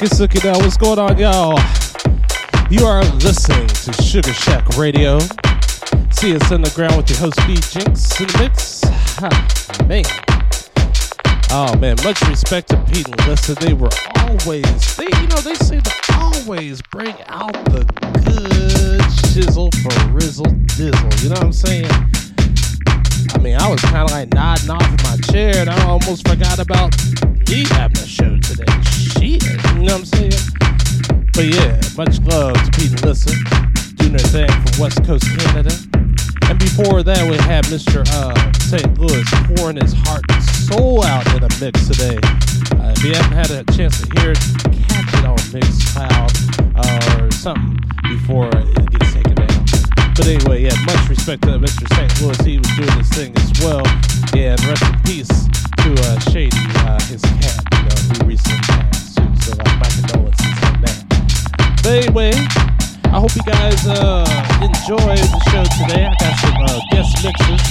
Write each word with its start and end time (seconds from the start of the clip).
Sookie 0.00 0.28
Sookie 0.28 0.44
now. 0.44 0.58
What's 0.58 0.78
going 0.78 0.98
on, 0.98 1.18
y'all? 1.18 1.60
You 2.70 2.86
are 2.86 3.04
listening 3.16 3.66
to 3.66 3.92
Sugar 4.02 4.32
Shack 4.32 4.66
Radio. 4.78 5.18
CS 6.10 6.50
Underground 6.50 6.96
with 6.96 7.10
your 7.10 7.18
host, 7.18 7.36
B 7.46 7.56
Jinx 7.56 8.18
in 8.18 8.26
the 8.28 8.38
mix. 8.38 8.80
Ha, 9.18 9.84
man. 9.86 10.04
Oh 11.50 11.76
man, 11.76 11.96
much 12.02 12.22
respect 12.22 12.68
to 12.68 12.78
Pete 12.84 13.08
and 13.08 13.26
Lissa. 13.26 13.54
They 13.56 13.74
were 13.74 13.90
always, 14.16 14.96
they 14.96 15.04
you 15.04 15.26
know, 15.26 15.40
they 15.42 15.54
seem 15.56 15.82
to 15.82 15.94
always 16.18 16.80
bring 16.80 17.14
out 17.26 17.52
the 17.66 17.84
good 18.24 19.02
chisel 19.34 19.70
for 19.82 19.90
rizzle 20.14 20.46
dizzle. 20.78 21.22
You 21.22 21.28
know 21.28 21.34
what 21.34 21.44
I'm 21.44 21.52
saying? 21.52 22.19
I 23.40 23.42
mean, 23.42 23.56
I 23.56 23.70
was 23.70 23.80
kind 23.80 24.04
of 24.04 24.10
like 24.10 24.34
nodding 24.34 24.68
off 24.68 24.84
in 24.84 25.00
my 25.02 25.16
chair, 25.32 25.56
and 25.56 25.70
I 25.70 25.86
almost 25.86 26.28
forgot 26.28 26.58
about 26.58 26.92
me 27.48 27.64
having 27.70 27.96
a 27.96 28.06
show 28.06 28.36
today. 28.36 28.68
Shit, 28.84 29.42
you 29.42 29.80
know 29.80 29.96
what 29.96 30.00
I'm 30.00 30.04
saying? 30.04 31.24
But 31.32 31.46
yeah, 31.48 31.80
much 31.96 32.20
love 32.20 32.52
to 32.52 32.70
Pete 32.76 32.92
and 32.92 33.02
Lissa, 33.02 33.32
doing 33.96 34.12
their 34.12 34.28
thing 34.28 34.50
from 34.50 34.78
West 34.78 35.02
Coast 35.06 35.24
Canada. 35.38 35.72
And 36.50 36.58
before 36.58 37.02
that, 37.02 37.30
we 37.30 37.38
had 37.48 37.64
Mr. 37.72 38.04
Uh, 38.12 38.52
St. 38.60 38.98
Louis 38.98 39.24
pouring 39.56 39.80
his 39.80 39.94
heart 39.94 40.20
and 40.28 40.44
soul 40.44 41.02
out 41.02 41.26
in 41.34 41.42
a 41.42 41.48
mix 41.64 41.88
today. 41.88 42.20
Uh, 42.76 42.92
if 42.94 43.02
you 43.02 43.14
haven't 43.14 43.32
had 43.32 43.50
a 43.52 43.64
chance 43.72 44.02
to 44.02 44.20
hear 44.20 44.32
it, 44.32 44.40
catch 44.84 45.14
it 45.16 45.24
on 45.24 45.38
Mixcloud 45.48 46.28
uh, 46.76 47.22
or 47.24 47.30
something 47.30 47.80
before 48.02 48.50
it 48.52 48.90
gets. 48.90 49.09
But 50.20 50.28
anyway, 50.28 50.64
yeah, 50.64 50.76
much 50.84 51.08
respect 51.08 51.40
to 51.44 51.56
Mr. 51.56 51.88
St. 51.96 52.20
Louis. 52.20 52.36
He 52.44 52.58
was 52.58 52.68
doing 52.76 52.92
his 52.92 53.08
thing 53.08 53.32
as 53.40 53.56
well. 53.64 53.80
Yeah, 54.36 54.52
and 54.52 54.64
rest 54.68 54.84
in 54.84 55.00
peace 55.00 55.32
to 55.80 55.96
uh, 55.96 56.20
Shady, 56.28 56.60
uh, 56.84 57.00
his 57.08 57.24
cat, 57.40 57.64
you 57.72 57.88
know, 57.88 57.96
who 58.04 58.28
recently 58.28 58.60
passed 58.68 59.16
too. 59.16 59.24
So 59.40 59.56
uh, 59.56 59.64
my 59.80 59.88
condolences 59.88 60.60
on 60.68 60.76
that. 60.84 61.00
But 61.80 62.04
anyway, 62.04 62.36
I 63.08 63.16
hope 63.16 63.32
you 63.32 63.40
guys 63.48 63.80
uh, 63.88 64.28
enjoy 64.60 65.16
the 65.16 65.40
show 65.48 65.64
today. 65.80 66.04
I 66.04 66.12
got 66.20 66.36
some 66.36 66.68
uh, 66.68 66.84
guest 66.92 67.16
mixes. 67.24 67.64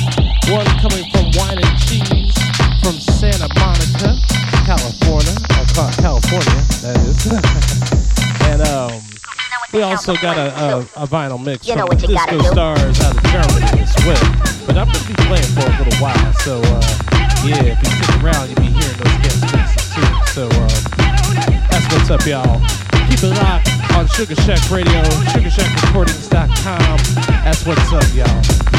One 0.49 0.65
coming 0.81 1.05
from 1.13 1.29
Wine 1.37 1.61
and 1.61 1.75
Cheese 1.85 2.33
from 2.81 2.97
Santa 2.97 3.45
Monica, 3.61 4.17
California. 4.65 5.37
Uh, 5.53 5.93
California, 6.01 6.65
that 6.81 6.97
is. 7.05 7.69
we 9.73 9.81
also 9.81 10.15
got 10.15 10.37
a, 10.37 10.49
a, 10.57 10.79
a 11.03 11.07
vinyl 11.07 11.43
mix 11.43 11.67
You 11.67 11.75
know 11.75 11.85
from 11.87 11.99
you 11.99 12.07
Disko 12.17 12.31
do. 12.31 12.39
Starz 12.49 13.01
out 13.01 13.15
of 13.15 13.23
Germany 13.29 13.81
as 13.81 13.93
well. 14.05 14.25
But 14.65 14.77
I'm 14.77 14.87
going 14.87 14.99
to 14.99 15.07
be 15.07 15.13
playing 15.25 15.49
for 15.53 15.65
a 15.65 15.73
little 15.77 15.97
while. 16.01 16.33
So, 16.41 16.61
uh, 16.63 16.81
yeah, 17.45 17.73
if 17.73 17.79
you 17.81 17.89
stick 18.03 18.23
around, 18.23 18.49
you'll 18.49 18.59
be 18.61 18.71
hearing 18.73 18.97
those 18.97 19.17
guest 19.21 19.41
mixes 19.53 19.93
too. 19.93 20.09
So, 20.33 20.43
um, 20.45 20.73
that's 21.69 21.85
what's 21.93 22.09
up, 22.09 22.25
y'all. 22.25 22.59
Keep 23.09 23.23
it 23.23 23.33
locked 23.37 23.69
on 23.93 24.07
Sugar 24.07 24.35
Shack 24.41 24.61
Radio, 24.69 25.01
SugarShackRecordings.com. 25.33 26.97
That's 27.43 27.65
what's 27.65 27.93
up, 27.93 28.05
y'all. 28.13 28.78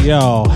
right, 0.00 0.08
y'all. 0.08 0.50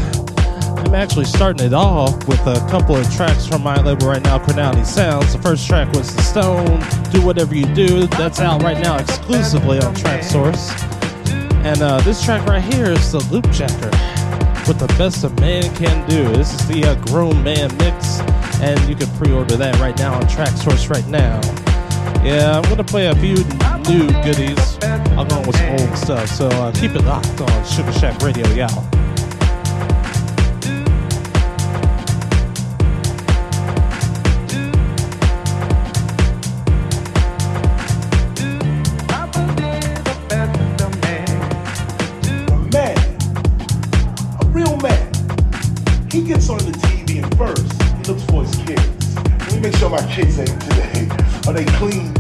I'm 0.79 0.95
actually 0.95 1.25
starting 1.25 1.67
it 1.67 1.73
off 1.73 2.27
with 2.29 2.41
a 2.41 2.67
couple 2.71 2.97
of 2.97 3.13
tracks 3.15 3.47
from 3.47 3.63
my 3.63 3.81
label 3.81 4.09
right 4.09 4.23
now, 4.23 4.39
Cronality 4.39 4.85
Sounds. 4.85 5.33
The 5.33 5.39
first 5.41 5.67
track 5.67 5.93
was 5.95 6.15
The 6.15 6.23
Stone, 6.23 6.81
Do 7.11 7.25
Whatever 7.25 7.55
You 7.55 7.67
Do. 7.75 8.07
That's 8.07 8.41
out 8.41 8.63
right 8.63 8.79
now 8.79 8.99
exclusively 8.99 9.79
on 9.81 9.95
Traxsource. 9.95 10.71
And 11.65 11.81
uh, 11.83 12.01
this 12.03 12.25
track 12.25 12.47
right 12.47 12.63
here 12.63 12.87
is 12.87 13.13
the 13.13 13.21
Loopjacker 13.21 14.69
with 14.69 14.79
the 14.79 14.87
best 14.99 15.25
a 15.25 15.31
man 15.41 15.63
can 15.75 16.09
do. 16.09 16.25
This 16.35 16.55
is 16.55 16.69
the 16.69 16.85
uh, 16.85 16.95
Grown 17.07 17.43
Man 17.43 17.75
mix, 17.79 18.21
and 18.61 18.79
you 18.89 18.95
can 18.95 19.09
pre 19.17 19.33
order 19.33 19.57
that 19.57 19.79
right 19.79 19.97
now 19.99 20.15
on 20.15 20.23
Traxsource 20.23 20.91
right 20.91 21.07
now. 21.09 21.41
Yeah, 22.23 22.59
I'm 22.59 22.63
gonna 22.69 22.85
play 22.85 23.07
a 23.07 23.15
few 23.17 23.37
new 23.91 24.09
goodies 24.23 24.79
I'm 24.83 25.29
along 25.29 25.47
with 25.47 25.57
some 25.57 25.71
old 25.71 25.99
stuff, 25.99 26.29
so 26.29 26.49
uh, 26.49 26.73
keep 26.73 26.93
it 26.93 27.05
locked 27.05 27.41
on 27.41 27.65
Sugar 27.65 27.93
Shack 27.93 28.21
Radio, 28.23 28.47
y'all. 28.49 28.94
fui 51.85 52.14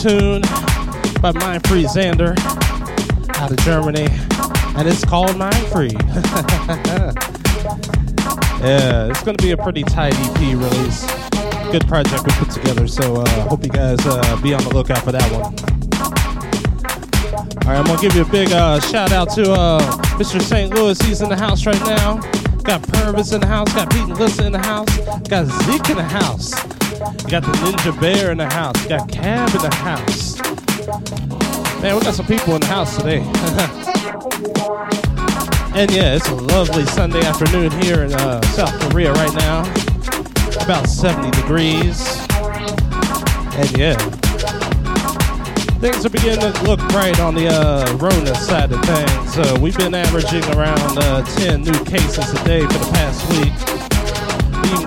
tune 0.00 0.40
by 1.20 1.30
Mind 1.32 1.66
Free 1.66 1.84
Xander 1.84 2.34
out 3.36 3.50
of 3.50 3.58
Germany, 3.58 4.06
and 4.78 4.88
it's 4.88 5.04
called 5.04 5.36
Mind 5.36 5.54
Free. 5.66 5.90
yeah, 8.62 9.10
it's 9.10 9.22
gonna 9.22 9.36
be 9.42 9.50
a 9.50 9.58
pretty 9.58 9.82
tight 9.82 10.14
EP 10.16 10.38
release. 10.38 11.04
Good 11.70 11.86
project 11.86 12.24
we 12.24 12.32
put 12.32 12.50
together, 12.50 12.88
so 12.88 13.16
uh, 13.16 13.28
hope 13.48 13.62
you 13.62 13.68
guys 13.68 13.98
uh, 14.06 14.40
be 14.42 14.54
on 14.54 14.64
the 14.64 14.70
lookout 14.70 15.04
for 15.04 15.12
that 15.12 15.30
one. 15.32 15.42
All 17.66 17.72
right, 17.72 17.78
I'm 17.78 17.84
gonna 17.84 18.00
give 18.00 18.14
you 18.14 18.22
a 18.22 18.30
big 18.30 18.52
uh, 18.52 18.80
shout 18.80 19.12
out 19.12 19.30
to 19.34 19.52
uh, 19.52 19.80
Mr. 20.16 20.40
St. 20.40 20.72
Louis. 20.74 20.98
He's 21.02 21.20
in 21.20 21.28
the 21.28 21.36
house 21.36 21.66
right 21.66 21.80
now. 21.80 22.20
Got 22.62 22.82
Purvis 22.84 23.32
in 23.32 23.42
the 23.42 23.46
house. 23.46 23.70
Got 23.74 23.90
Pete 23.90 24.02
and 24.02 24.18
Lissa 24.18 24.46
in 24.46 24.52
the 24.52 24.58
house. 24.58 24.96
Got 25.28 25.46
Zeke 25.46 25.90
in 25.90 25.96
the 25.96 26.04
house. 26.04 26.54
Got 27.30 27.44
the 27.44 27.52
Ninja 27.52 28.00
Bear 28.00 28.32
in 28.32 28.38
the 28.38 28.48
house. 28.48 28.84
got 28.86 29.08
Cab 29.08 29.54
in 29.54 29.62
the 29.62 29.72
house. 29.76 30.36
Man, 31.80 31.94
we 31.94 32.02
got 32.02 32.14
some 32.14 32.26
people 32.26 32.56
in 32.56 32.60
the 32.60 32.66
house 32.66 32.96
today. 32.96 33.18
and 35.80 35.88
yeah, 35.92 36.16
it's 36.16 36.28
a 36.28 36.34
lovely 36.34 36.84
Sunday 36.86 37.20
afternoon 37.20 37.70
here 37.82 38.02
in 38.02 38.12
uh, 38.14 38.42
South 38.42 38.76
Korea 38.80 39.12
right 39.12 39.32
now. 39.34 39.60
About 40.64 40.88
70 40.88 41.30
degrees. 41.30 42.04
And 43.54 43.78
yeah, 43.78 43.94
things 45.78 46.04
are 46.04 46.10
beginning 46.10 46.40
to 46.40 46.50
look 46.64 46.80
bright 46.88 47.20
on 47.20 47.36
the 47.36 47.46
uh, 47.46 47.96
Rona 47.98 48.34
side 48.34 48.72
of 48.72 48.84
things. 48.84 49.38
Uh, 49.38 49.56
we've 49.60 49.76
been 49.76 49.94
averaging 49.94 50.42
around 50.56 50.98
uh, 50.98 51.22
10 51.36 51.62
new 51.62 51.84
cases 51.84 52.32
a 52.32 52.44
day 52.44 52.66
for 52.66 52.72
the 52.72 52.90
past 52.92 53.24
week. 53.30 53.69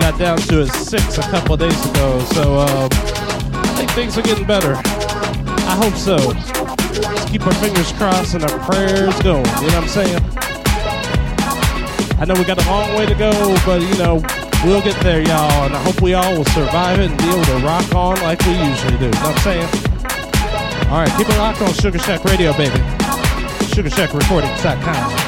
Got 0.04 0.20
down 0.20 0.38
to 0.38 0.64
a 0.64 0.68
six 0.68 1.18
a 1.18 1.22
couple 1.22 1.56
days 1.56 1.86
ago. 1.90 2.20
So 2.34 2.56
uh, 2.60 2.90
I 2.92 3.68
think 3.78 3.90
things 3.92 4.18
are 4.18 4.22
getting 4.22 4.46
better. 4.46 4.74
I 4.76 5.80
hope 5.80 5.94
so. 5.94 6.18
Let's 6.18 7.32
keep 7.32 7.48
our 7.48 7.54
fingers 7.54 7.94
crossed 7.94 8.34
and 8.34 8.44
our 8.44 8.60
prayers 8.68 9.18
going. 9.22 9.46
You 9.46 9.72
know 9.72 9.80
what 9.80 9.84
I'm 9.84 9.88
saying? 9.88 10.20
I 12.20 12.26
know 12.28 12.34
we 12.34 12.44
got 12.44 12.62
a 12.62 12.70
long 12.70 12.94
way 12.98 13.06
to 13.06 13.16
go, 13.16 13.32
but 13.66 13.82
you 13.82 13.98
know, 13.98 14.16
we'll 14.66 14.82
get 14.82 15.00
there, 15.04 15.22
y'all. 15.22 15.64
And 15.64 15.74
I 15.74 15.82
hope 15.82 16.02
we 16.02 16.16
all 16.16 16.36
will 16.36 16.44
survive 16.52 17.00
it 17.00 17.10
and 17.10 17.18
be 17.18 17.30
able 17.30 17.46
to 17.46 17.66
rock 17.66 17.96
on 17.96 18.20
like 18.24 18.42
we 18.46 18.60
usually 18.60 18.98
do. 18.98 19.06
You 19.06 19.12
know 19.12 19.32
what 19.32 19.38
I'm 19.38 19.44
saying? 19.48 19.70
All 20.92 21.00
right, 21.00 21.18
keep 21.18 21.30
it 21.30 21.38
locked 21.38 21.62
on 21.62 21.74
Sugar 21.76 22.00
Shack 22.00 22.26
Radio, 22.26 22.52
baby. 22.58 22.80
SugarShackRecordings.com. 23.72 25.23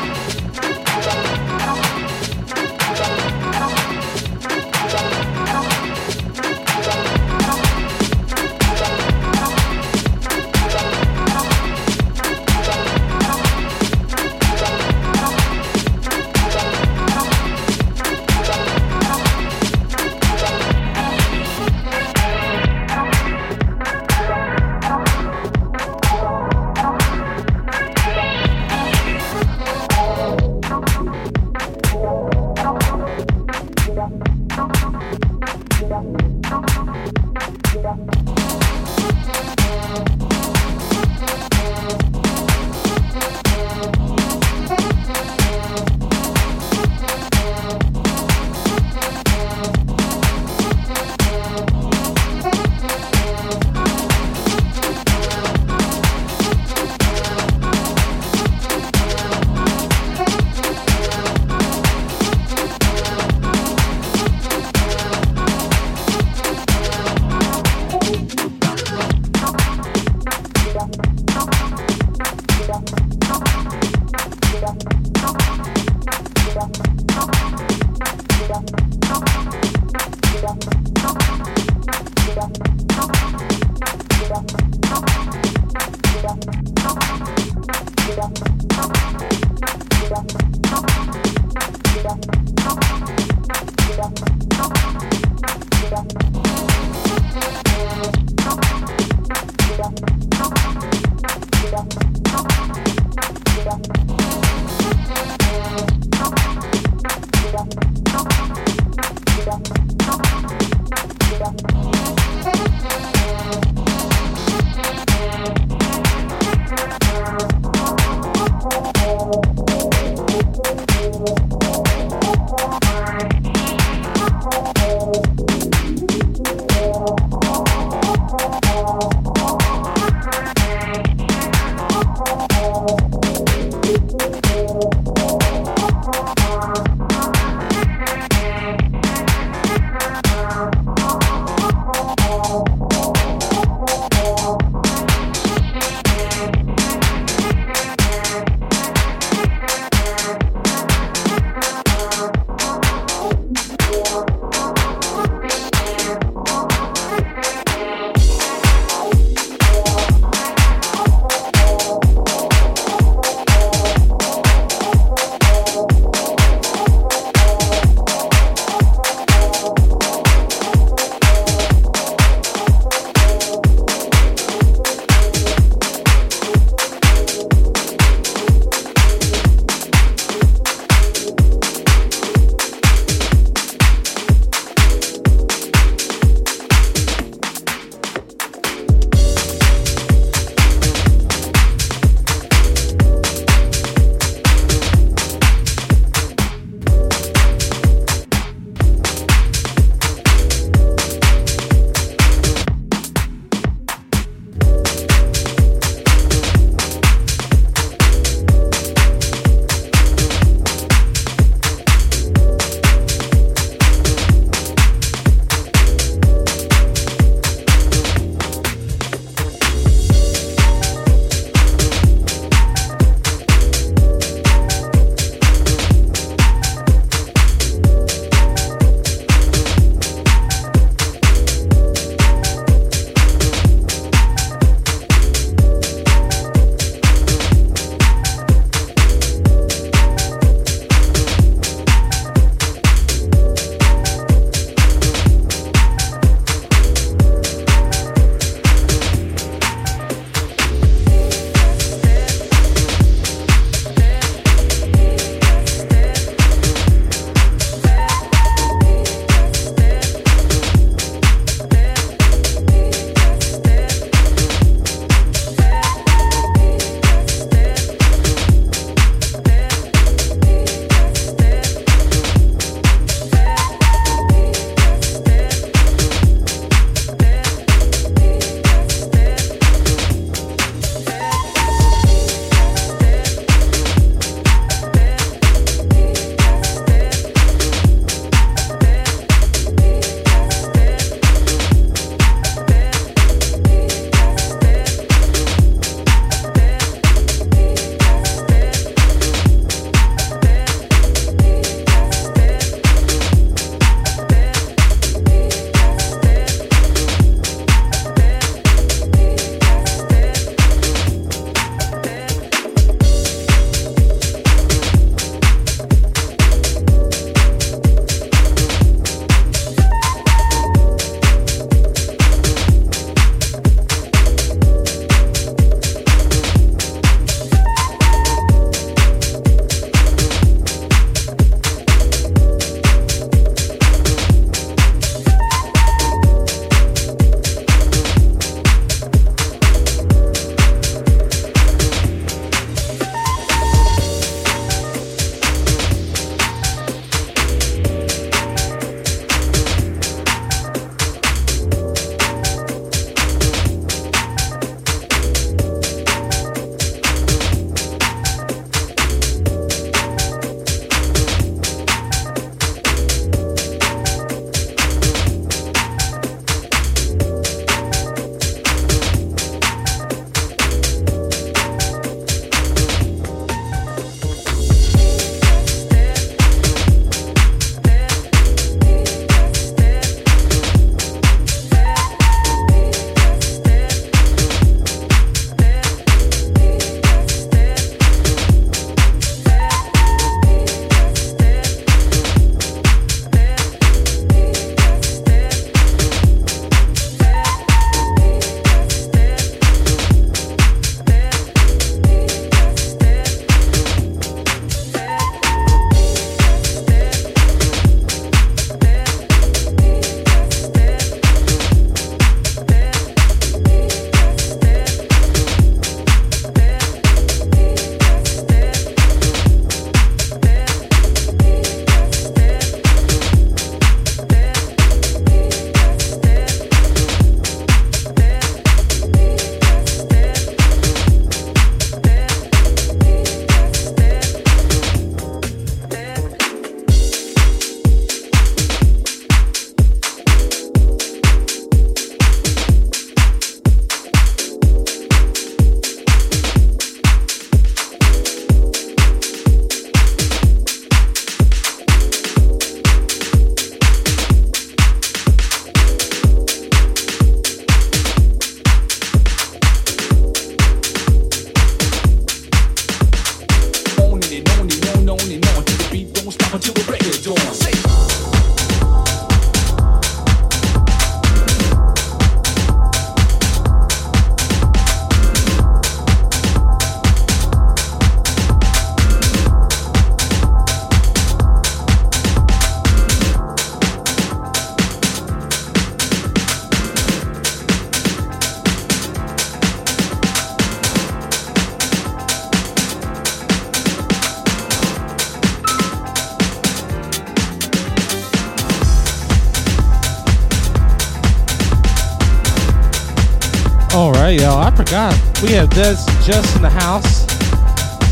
Des 505.75 505.97
just 506.23 506.55
in 506.55 506.61
the 506.61 506.69
house, 506.69 507.27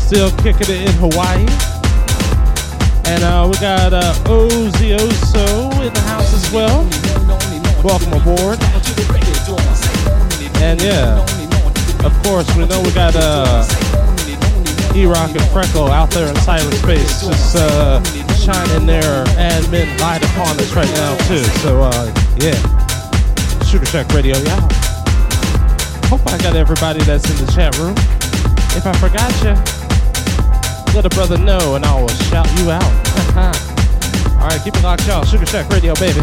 still 0.04 0.30
kicking 0.44 0.68
it 0.68 0.84
in 0.84 0.92
Hawaii. 1.00 1.48
And 3.08 3.24
uh, 3.24 3.48
we 3.50 3.56
got 3.56 3.94
uh, 3.94 4.12
Ozioso 4.28 5.72
in 5.80 5.90
the 5.94 6.00
house 6.00 6.34
as 6.34 6.52
well. 6.52 6.84
Welcome 7.82 8.12
aboard. 8.20 8.60
And 10.60 10.76
yeah, 10.82 11.24
of 12.04 12.12
course, 12.22 12.54
we 12.54 12.66
know 12.66 12.82
we 12.82 12.92
got 12.92 13.16
uh, 13.16 13.64
E-Rock 14.94 15.30
and 15.30 15.48
Freckle 15.48 15.88
out 15.88 16.10
there 16.10 16.28
in 16.28 16.34
cyberspace, 16.34 17.24
just 17.24 17.56
uh, 17.56 18.04
shining 18.36 18.84
their 18.84 19.24
admin 19.40 19.98
light 20.00 20.22
upon 20.22 20.60
us 20.60 20.70
right 20.76 20.92
now 20.96 21.16
too. 21.28 21.42
So 21.64 21.80
uh, 21.80 22.12
yeah, 22.36 23.64
Sugar 23.64 23.86
Shack 23.86 24.12
Radio, 24.12 24.36
yeah. 24.36 24.83
Hope 26.08 26.26
I 26.26 26.38
got 26.38 26.56
everybody 26.56 27.02
that's 27.02 27.28
in 27.30 27.44
the 27.44 27.52
chat 27.52 27.76
room. 27.78 27.94
If 28.76 28.86
I 28.86 28.92
forgot 28.98 29.32
you, 29.42 29.54
let 30.94 31.04
a 31.04 31.10
brother 31.10 31.38
know 31.38 31.74
and 31.76 31.84
I 31.84 32.00
will 32.00 32.08
shout 32.08 32.48
you 32.58 32.70
out. 32.70 32.82
All 34.40 34.48
right, 34.48 34.60
keep 34.62 34.76
it 34.76 34.82
locked, 34.82 35.06
y'all. 35.06 35.24
Sugar 35.24 35.46
Shack 35.46 35.70
Radio, 35.70 35.94
baby. 35.94 36.20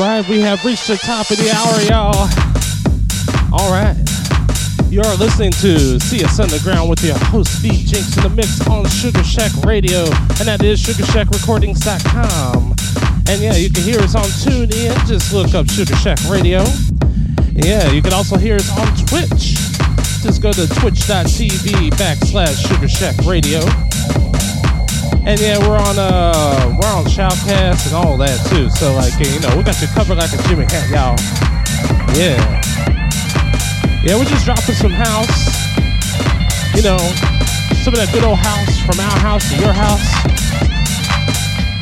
Right. 0.00 0.26
We 0.28 0.40
have 0.40 0.64
reached 0.64 0.88
the 0.88 0.96
top 0.96 1.30
of 1.30 1.36
the 1.36 1.50
hour, 1.50 1.80
y'all. 1.82 2.28
All 3.52 3.70
right. 3.70 3.96
You 4.88 5.02
are 5.02 5.14
listening 5.16 5.52
to 5.60 6.00
See 6.00 6.18
CS 6.18 6.40
Underground 6.40 6.88
with 6.88 7.04
your 7.04 7.18
host, 7.18 7.62
B 7.62 7.84
Jinx, 7.84 8.16
in 8.16 8.22
the 8.22 8.30
mix 8.30 8.66
on 8.66 8.88
Sugar 8.88 9.22
Shack 9.22 9.52
Radio, 9.62 10.04
and 10.40 10.48
that 10.48 10.62
is 10.62 10.82
SugarShackRecordings.com. 10.82 12.74
And 13.28 13.40
yeah, 13.42 13.56
you 13.56 13.70
can 13.70 13.82
hear 13.82 14.00
us 14.00 14.14
on 14.14 14.24
TuneIn. 14.24 15.06
Just 15.06 15.32
look 15.32 15.54
up 15.54 15.68
Sugar 15.68 15.94
Shack 15.96 16.18
Radio. 16.28 16.64
Yeah, 17.52 17.90
you 17.92 18.00
can 18.00 18.14
also 18.14 18.38
hear 18.38 18.56
us 18.56 18.70
on 18.78 18.86
Twitch. 19.06 19.54
Just 20.22 20.40
go 20.40 20.52
to 20.52 20.66
twitch.tv 20.80 21.90
backslash 21.92 22.66
Sugar 22.66 22.88
Shack 22.88 23.16
Radio. 23.26 23.60
And 25.30 25.38
yeah, 25.38 25.58
we're 25.58 25.78
on 25.78 25.96
uh 25.96 26.74
we're 26.74 26.90
on 26.90 27.04
Shoutcast 27.04 27.86
and 27.86 27.94
all 27.94 28.16
that 28.16 28.34
too. 28.50 28.68
So 28.68 28.92
like 28.98 29.14
you 29.22 29.38
know, 29.38 29.54
we 29.56 29.62
got 29.62 29.80
you 29.80 29.86
covered 29.94 30.18
like 30.18 30.34
a 30.34 30.42
Jimmy 30.48 30.66
Hat, 30.66 30.90
y'all. 30.90 31.14
Yeah. 32.18 32.34
Yeah, 34.02 34.18
we're 34.18 34.26
just 34.26 34.44
dropping 34.44 34.74
some 34.74 34.90
house. 34.90 35.54
You 36.74 36.82
know, 36.82 36.98
some 37.86 37.94
of 37.94 38.02
that 38.02 38.10
good 38.10 38.24
old 38.26 38.42
house 38.42 38.74
from 38.82 38.98
our 38.98 39.18
house 39.22 39.46
to 39.54 39.56
your 39.62 39.70
house. 39.70 40.02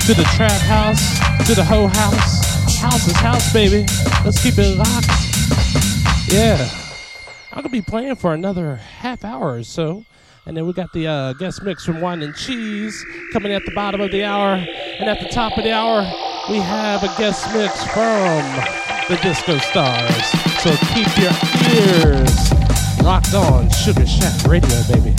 To 0.04 0.12
the 0.12 0.28
trap 0.36 0.60
house, 0.68 1.00
to 1.48 1.54
the 1.54 1.64
hoe 1.64 1.86
house. 1.88 2.44
House 2.76 3.08
is 3.08 3.16
house, 3.16 3.50
baby. 3.50 3.88
Let's 4.28 4.42
keep 4.42 4.58
it 4.58 4.76
locked. 4.76 5.08
Yeah. 6.28 6.68
I'm 7.52 7.64
gonna 7.64 7.70
be 7.70 7.80
playing 7.80 8.16
for 8.16 8.34
another 8.34 8.76
half 8.76 9.24
hour 9.24 9.54
or 9.54 9.62
so. 9.62 10.04
And 10.44 10.56
then 10.56 10.66
we 10.66 10.72
got 10.72 10.92
the 10.94 11.06
uh, 11.06 11.32
guest 11.34 11.62
mix 11.62 11.84
from 11.84 12.00
Wine 12.02 12.22
and 12.22 12.34
Cheese 12.34 13.04
coming 13.32 13.52
at 13.52 13.64
the 13.64 13.72
bottom 13.72 14.00
of 14.00 14.10
the 14.10 14.24
hour. 14.24 14.54
And 14.98 15.08
at 15.08 15.20
the 15.20 15.28
top 15.28 15.58
of 15.58 15.64
the 15.64 15.72
hour, 15.72 16.02
we 16.50 16.58
have 16.58 17.02
a 17.02 17.08
guest 17.18 17.46
mix 17.54 17.82
from 17.84 18.42
the 19.08 19.16
Disko 19.22 19.58
Starz. 19.58 20.26
So 20.60 20.70
keep 20.94 21.08
your 21.18 21.32
ears 22.04 23.02
locked 23.02 23.34
on 23.34 23.70
Sugar 23.70 24.06
Shack 24.06 24.44
Radio, 24.44 24.82
baby. 24.90 25.17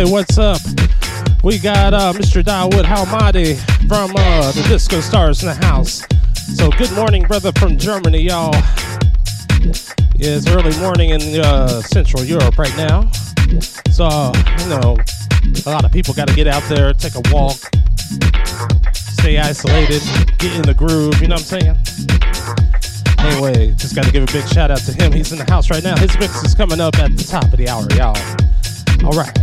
Say 0.00 0.10
what's 0.10 0.38
up. 0.38 0.62
We 1.44 1.58
got 1.58 1.92
uh, 1.92 2.14
Mr. 2.14 2.42
Dawood 2.42 2.84
Halmadi 2.84 3.58
from 3.86 4.12
uh, 4.16 4.50
the 4.52 4.62
Disko 4.62 5.02
Starz 5.02 5.42
in 5.42 5.48
the 5.48 5.66
house. 5.66 6.02
So 6.56 6.70
good 6.70 6.90
morning, 6.92 7.24
brother 7.24 7.52
from 7.52 7.76
Germany, 7.76 8.22
y'all. 8.22 8.54
Yeah, 10.14 10.38
it's 10.38 10.48
early 10.48 10.74
morning 10.78 11.10
in 11.10 11.38
uh, 11.42 11.82
Central 11.82 12.24
Europe 12.24 12.56
right 12.56 12.74
now. 12.78 13.10
So, 13.90 14.32
you 14.60 14.68
know, 14.70 14.96
a 15.66 15.70
lot 15.70 15.84
of 15.84 15.92
people 15.92 16.14
got 16.14 16.28
to 16.28 16.34
get 16.34 16.46
out 16.46 16.62
there, 16.70 16.94
take 16.94 17.16
a 17.16 17.22
walk, 17.30 17.58
stay 18.94 19.36
isolated, 19.36 20.00
get 20.38 20.56
in 20.56 20.62
the 20.62 20.74
groove, 20.74 21.20
you 21.20 21.28
know 21.28 21.34
what 21.34 21.52
I'm 21.52 21.60
saying? 21.60 21.76
Anyway, 23.18 23.74
just 23.74 23.94
got 23.94 24.06
to 24.06 24.10
give 24.10 24.22
a 24.22 24.32
big 24.32 24.48
shout 24.48 24.70
out 24.70 24.78
to 24.78 24.94
him. 24.94 25.12
He's 25.12 25.30
in 25.30 25.36
the 25.36 25.52
house 25.52 25.68
right 25.68 25.84
now. 25.84 25.94
His 25.98 26.18
mix 26.18 26.42
is 26.42 26.54
coming 26.54 26.80
up 26.80 26.98
at 26.98 27.14
the 27.18 27.24
top 27.24 27.44
of 27.44 27.58
the 27.58 27.68
hour, 27.68 27.86
y'all. 27.90 28.16
All 29.04 29.12
right. 29.12 29.39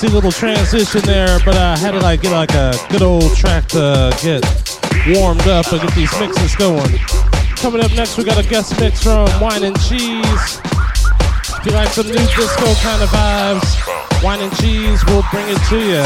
Nasty 0.00 0.14
little 0.14 0.32
transition 0.32 1.02
there, 1.02 1.38
but 1.44 1.56
I 1.56 1.76
had 1.76 1.90
to 1.90 2.00
like 2.00 2.22
get 2.22 2.32
like 2.32 2.54
a 2.54 2.74
good 2.88 3.02
old 3.02 3.36
track 3.36 3.66
to 3.68 4.16
get 4.22 4.42
warmed 5.14 5.46
up 5.46 5.70
and 5.72 5.82
get 5.82 5.94
these 5.94 6.10
mixes 6.18 6.56
going. 6.56 6.96
Coming 7.56 7.84
up 7.84 7.92
next, 7.92 8.16
we 8.16 8.24
got 8.24 8.42
a 8.42 8.48
guest 8.48 8.80
mix 8.80 9.02
from 9.02 9.28
Wine 9.40 9.62
and 9.62 9.78
Cheese. 9.82 10.60
If 10.64 11.66
you 11.66 11.72
like 11.72 11.88
some 11.88 12.06
new 12.06 12.14
disco 12.14 12.74
kind 12.80 13.02
of 13.02 13.10
vibes, 13.10 14.22
Wine 14.22 14.40
and 14.40 14.56
Cheese 14.56 15.04
will 15.06 15.24
bring 15.30 15.46
it 15.48 15.60
to 15.68 15.78
you. 15.78 16.02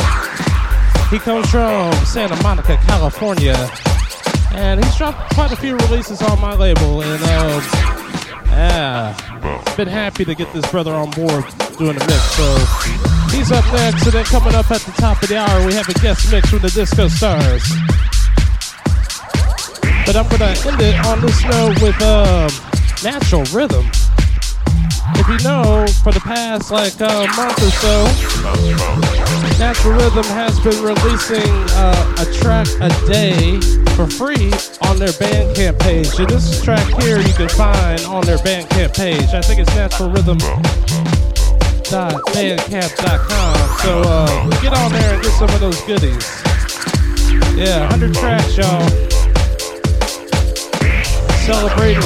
He 1.10 1.18
comes 1.20 1.48
from 1.48 1.92
Santa 2.04 2.40
Monica, 2.42 2.76
California, 2.78 3.70
and 4.54 4.84
he's 4.84 4.96
dropped 4.96 5.34
quite 5.34 5.52
a 5.52 5.56
few 5.56 5.76
releases 5.76 6.20
on 6.20 6.40
my 6.40 6.56
label, 6.56 7.02
and 7.02 7.22
uh, 7.22 7.60
yeah, 8.46 9.74
been 9.76 9.86
happy 9.86 10.24
to 10.24 10.34
get 10.34 10.52
this 10.52 10.68
brother 10.72 10.92
on 10.92 11.12
board 11.12 11.44
doing 11.78 11.96
the 11.96 12.06
mix. 12.06 12.22
So 12.34 13.03
he's 13.34 13.52
up 13.52 13.64
next, 13.72 14.04
and 14.04 14.12
then 14.12 14.24
coming 14.24 14.54
up 14.54 14.70
at 14.70 14.80
the 14.82 14.92
top 14.92 15.22
of 15.22 15.28
the 15.28 15.36
hour, 15.36 15.66
we 15.66 15.74
have 15.74 15.88
a 15.88 15.94
guest 15.94 16.30
mix 16.30 16.48
from 16.48 16.60
the 16.60 16.68
Disko 16.68 17.08
Starz. 17.08 17.64
But 20.06 20.16
I'm 20.16 20.28
gonna 20.28 20.52
end 20.52 20.80
it 20.80 21.06
on 21.06 21.20
this 21.20 21.42
note 21.44 21.80
with 21.82 22.00
um, 22.02 22.50
natural 23.02 23.44
rhythm. 23.52 23.86
If 25.16 25.28
you 25.28 25.38
know, 25.46 25.86
for 26.02 26.12
the 26.12 26.20
past 26.20 26.70
like 26.70 27.00
uh, 27.00 27.26
month 27.36 27.62
or 27.62 27.70
so, 27.70 28.04
Natural 29.58 29.94
Rhythm 29.94 30.24
has 30.24 30.58
been 30.60 30.82
releasing 30.82 31.52
uh, 31.76 32.16
a 32.18 32.24
track 32.40 32.66
a 32.80 32.88
day 33.06 33.60
for 33.94 34.06
free 34.06 34.50
on 34.82 34.98
their 34.98 35.14
Bandcamp 35.20 35.78
page. 35.78 36.18
And 36.18 36.28
this 36.28 36.62
track 36.62 36.84
here 37.02 37.18
you 37.18 37.32
can 37.34 37.48
find 37.50 38.00
on 38.02 38.24
their 38.24 38.38
Bandcamp 38.38 38.96
page. 38.96 39.28
I 39.32 39.40
think 39.40 39.60
it's 39.60 39.74
naturalrhythm.bandcamp.com. 41.94 43.78
So 43.78 44.02
uh, 44.04 44.60
get 44.60 44.74
on 44.74 44.92
there 44.92 45.14
and 45.14 45.22
get 45.22 45.32
some 45.32 45.50
of 45.50 45.60
those 45.60 45.80
goodies. 45.82 46.42
Yeah, 47.56 47.88
100 47.90 48.14
tracks, 48.14 48.56
y'all. 48.56 48.88
Celebrating 51.46 52.02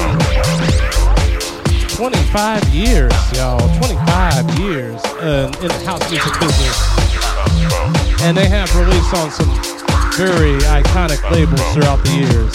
25 1.96 2.68
years, 2.74 3.12
y'all. 3.32 3.58
25 3.78 4.58
years 4.58 5.02
in 5.22 5.68
the 5.68 5.82
house 5.86 6.10
music 6.10 6.32
business. 6.40 8.22
And 8.22 8.36
they 8.36 8.46
have 8.48 8.74
released 8.76 9.14
on 9.14 9.30
some 9.30 9.48
very 10.16 10.58
iconic 10.68 11.22
labels 11.30 11.62
throughout 11.72 12.04
the 12.04 12.10
years. 12.10 12.54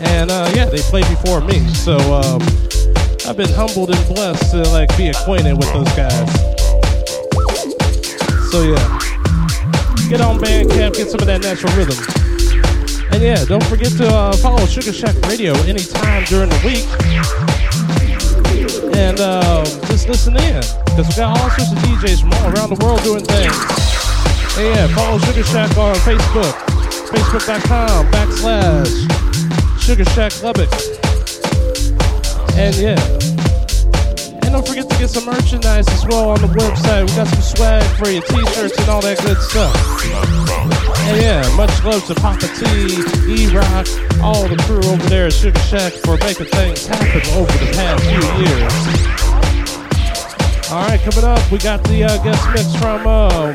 And 0.00 0.30
uh, 0.30 0.50
yeah, 0.54 0.64
they 0.66 0.78
played 0.78 1.08
before 1.08 1.40
me. 1.40 1.68
So 1.74 1.96
um, 2.14 2.40
I've 3.28 3.36
been 3.36 3.52
humbled 3.52 3.90
and 3.90 4.14
blessed 4.14 4.52
to 4.52 4.62
like 4.70 4.88
be 4.96 5.08
acquainted 5.08 5.52
with 5.52 5.70
those 5.74 5.92
guys. 5.92 6.32
So 8.50 8.62
yeah. 8.62 8.98
Get 10.08 10.22
on 10.22 10.38
Bandcamp, 10.38 10.96
get 10.96 11.10
some 11.10 11.20
of 11.20 11.26
that 11.26 11.42
natural 11.42 11.70
rhythm. 11.76 11.98
And 13.12 13.22
yeah, 13.22 13.44
don't 13.44 13.64
forget 13.64 13.92
to 13.98 14.08
uh, 14.08 14.32
follow 14.38 14.64
Sugar 14.64 14.94
Shack 14.94 15.14
Radio 15.28 15.52
anytime 15.68 16.24
during 16.24 16.48
the 16.48 16.60
week 16.64 16.88
and 18.96 19.20
uh, 19.20 19.62
just 19.88 20.08
listen 20.08 20.34
in 20.36 20.64
because 20.86 21.06
we 21.08 21.14
got 21.14 21.38
all 21.38 21.50
sorts 21.50 21.70
of 21.70 21.78
DJs 21.84 22.20
from 22.22 22.32
all 22.32 22.52
around 22.56 22.70
the 22.70 22.82
world 22.82 23.02
doing 23.02 23.24
things. 23.24 23.54
And 24.56 24.74
yeah, 24.74 24.88
follow 24.96 25.18
Sugar 25.18 25.44
Shack 25.44 25.76
on 25.76 25.94
Facebook, 25.96 26.52
facebook.com 27.12 28.06
backslash 28.06 28.88
Sugar 29.80 30.04
Shack 30.16 30.42
Lubbock. 30.42 30.72
And 32.56 32.74
yeah, 32.74 33.17
forget 34.82 34.90
to 34.90 34.98
get 34.98 35.10
some 35.10 35.24
merchandise 35.24 35.88
as 35.88 36.06
well 36.06 36.30
on 36.30 36.40
the 36.40 36.46
website. 36.46 37.08
We 37.08 37.16
got 37.16 37.26
some 37.28 37.42
swag 37.42 37.82
for 37.98 38.08
you, 38.08 38.20
t-shirts 38.20 38.78
and 38.78 38.88
all 38.88 39.00
that 39.02 39.18
good 39.22 39.38
stuff. 39.38 39.74
And 41.08 41.20
yeah, 41.20 41.56
much 41.56 41.82
love 41.84 42.04
to 42.06 42.14
Papa 42.14 42.46
T, 42.54 42.66
E-Rock, 43.26 43.86
all 44.22 44.46
the 44.46 44.56
crew 44.66 44.82
over 44.90 45.08
there 45.08 45.26
at 45.26 45.32
Sugar 45.32 45.58
Shack 45.60 45.92
for 46.04 46.16
making 46.18 46.46
things 46.46 46.86
happen 46.86 47.22
over 47.34 47.52
the 47.58 47.72
past 47.74 48.04
few 48.04 48.22
years. 48.46 48.72
All 50.70 50.86
right, 50.86 51.00
coming 51.00 51.24
up, 51.24 51.50
we 51.50 51.58
got 51.58 51.82
the 51.84 52.04
uh, 52.04 52.22
guest 52.22 52.46
mix 52.54 52.74
from 52.76 53.06
uh, 53.06 53.54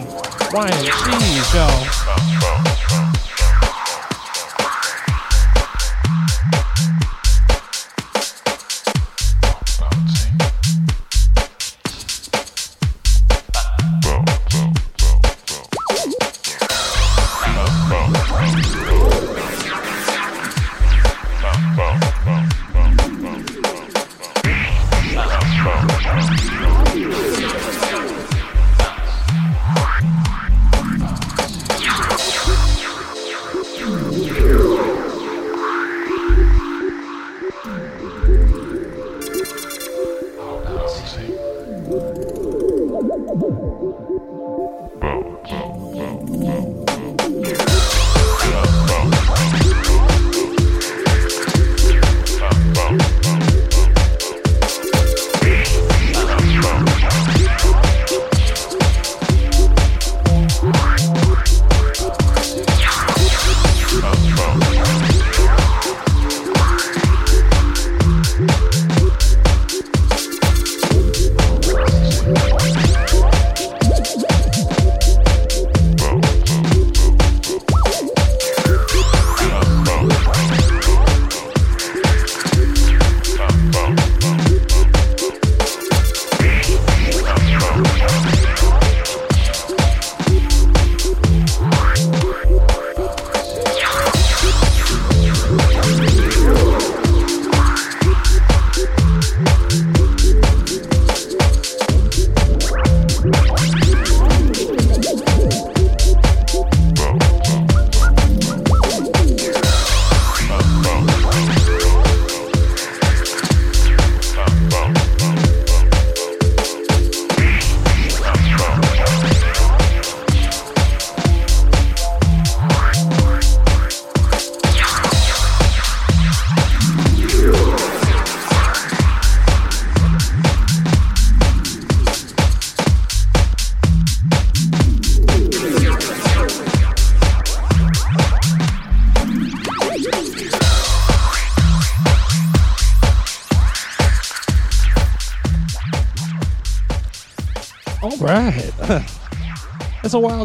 and 0.55 0.85
Cheese, 0.85 1.53
y'all. 1.53 2.02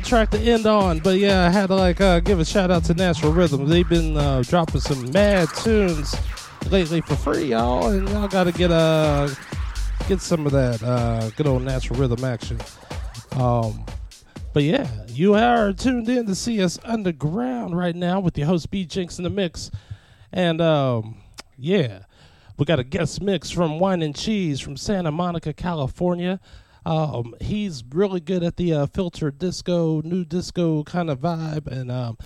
Track 0.08 0.30
to 0.30 0.38
end 0.38 0.64
on, 0.64 1.00
but 1.00 1.18
yeah, 1.18 1.46
I 1.46 1.50
had 1.50 1.66
to 1.66 1.74
like 1.74 2.00
uh, 2.00 2.20
give 2.20 2.40
a 2.40 2.44
shout 2.44 2.70
out 2.70 2.82
to 2.84 2.94
Natural 2.94 3.30
Rhythm. 3.30 3.68
They've 3.68 3.86
been 3.86 4.16
uh, 4.16 4.42
dropping 4.42 4.80
some 4.80 5.12
mad 5.12 5.50
tunes 5.56 6.16
lately 6.70 7.02
for 7.02 7.14
free, 7.14 7.50
y'all, 7.50 7.88
and 7.88 8.08
y'all 8.08 8.26
got 8.26 8.44
to 8.44 8.52
get 8.52 8.70
uh 8.70 9.28
get 10.08 10.22
some 10.22 10.46
of 10.46 10.52
that 10.52 10.82
uh, 10.82 11.28
good 11.36 11.46
old 11.46 11.60
Natural 11.62 12.00
Rhythm 12.00 12.24
action. 12.24 12.58
Um, 13.32 13.84
but 14.54 14.62
yeah, 14.62 14.88
you 15.08 15.34
are 15.34 15.74
tuned 15.74 16.08
in 16.08 16.24
to 16.24 16.34
CS 16.34 16.78
Underground 16.84 17.76
right 17.76 17.94
now 17.94 18.18
with 18.18 18.38
your 18.38 18.46
host 18.46 18.70
B 18.70 18.86
Jinx 18.86 19.18
in 19.18 19.24
the 19.24 19.30
mix, 19.30 19.70
and 20.32 20.62
um, 20.62 21.18
yeah, 21.58 22.04
we 22.56 22.64
got 22.64 22.78
a 22.78 22.84
guest 22.84 23.20
mix 23.20 23.50
from 23.50 23.78
Wine 23.78 24.00
and 24.00 24.16
Cheese 24.16 24.58
from 24.58 24.78
Santa 24.78 25.12
Monica, 25.12 25.52
California. 25.52 26.40
Um, 26.88 27.34
he's 27.38 27.84
really 27.90 28.18
good 28.18 28.42
at 28.42 28.56
the 28.56 28.72
uh, 28.72 28.86
filter 28.86 29.30
disco, 29.30 30.00
new 30.00 30.24
disco 30.24 30.84
kind 30.84 31.10
of 31.10 31.20
vibe, 31.20 31.66
and 31.66 31.92
um, 31.92 32.16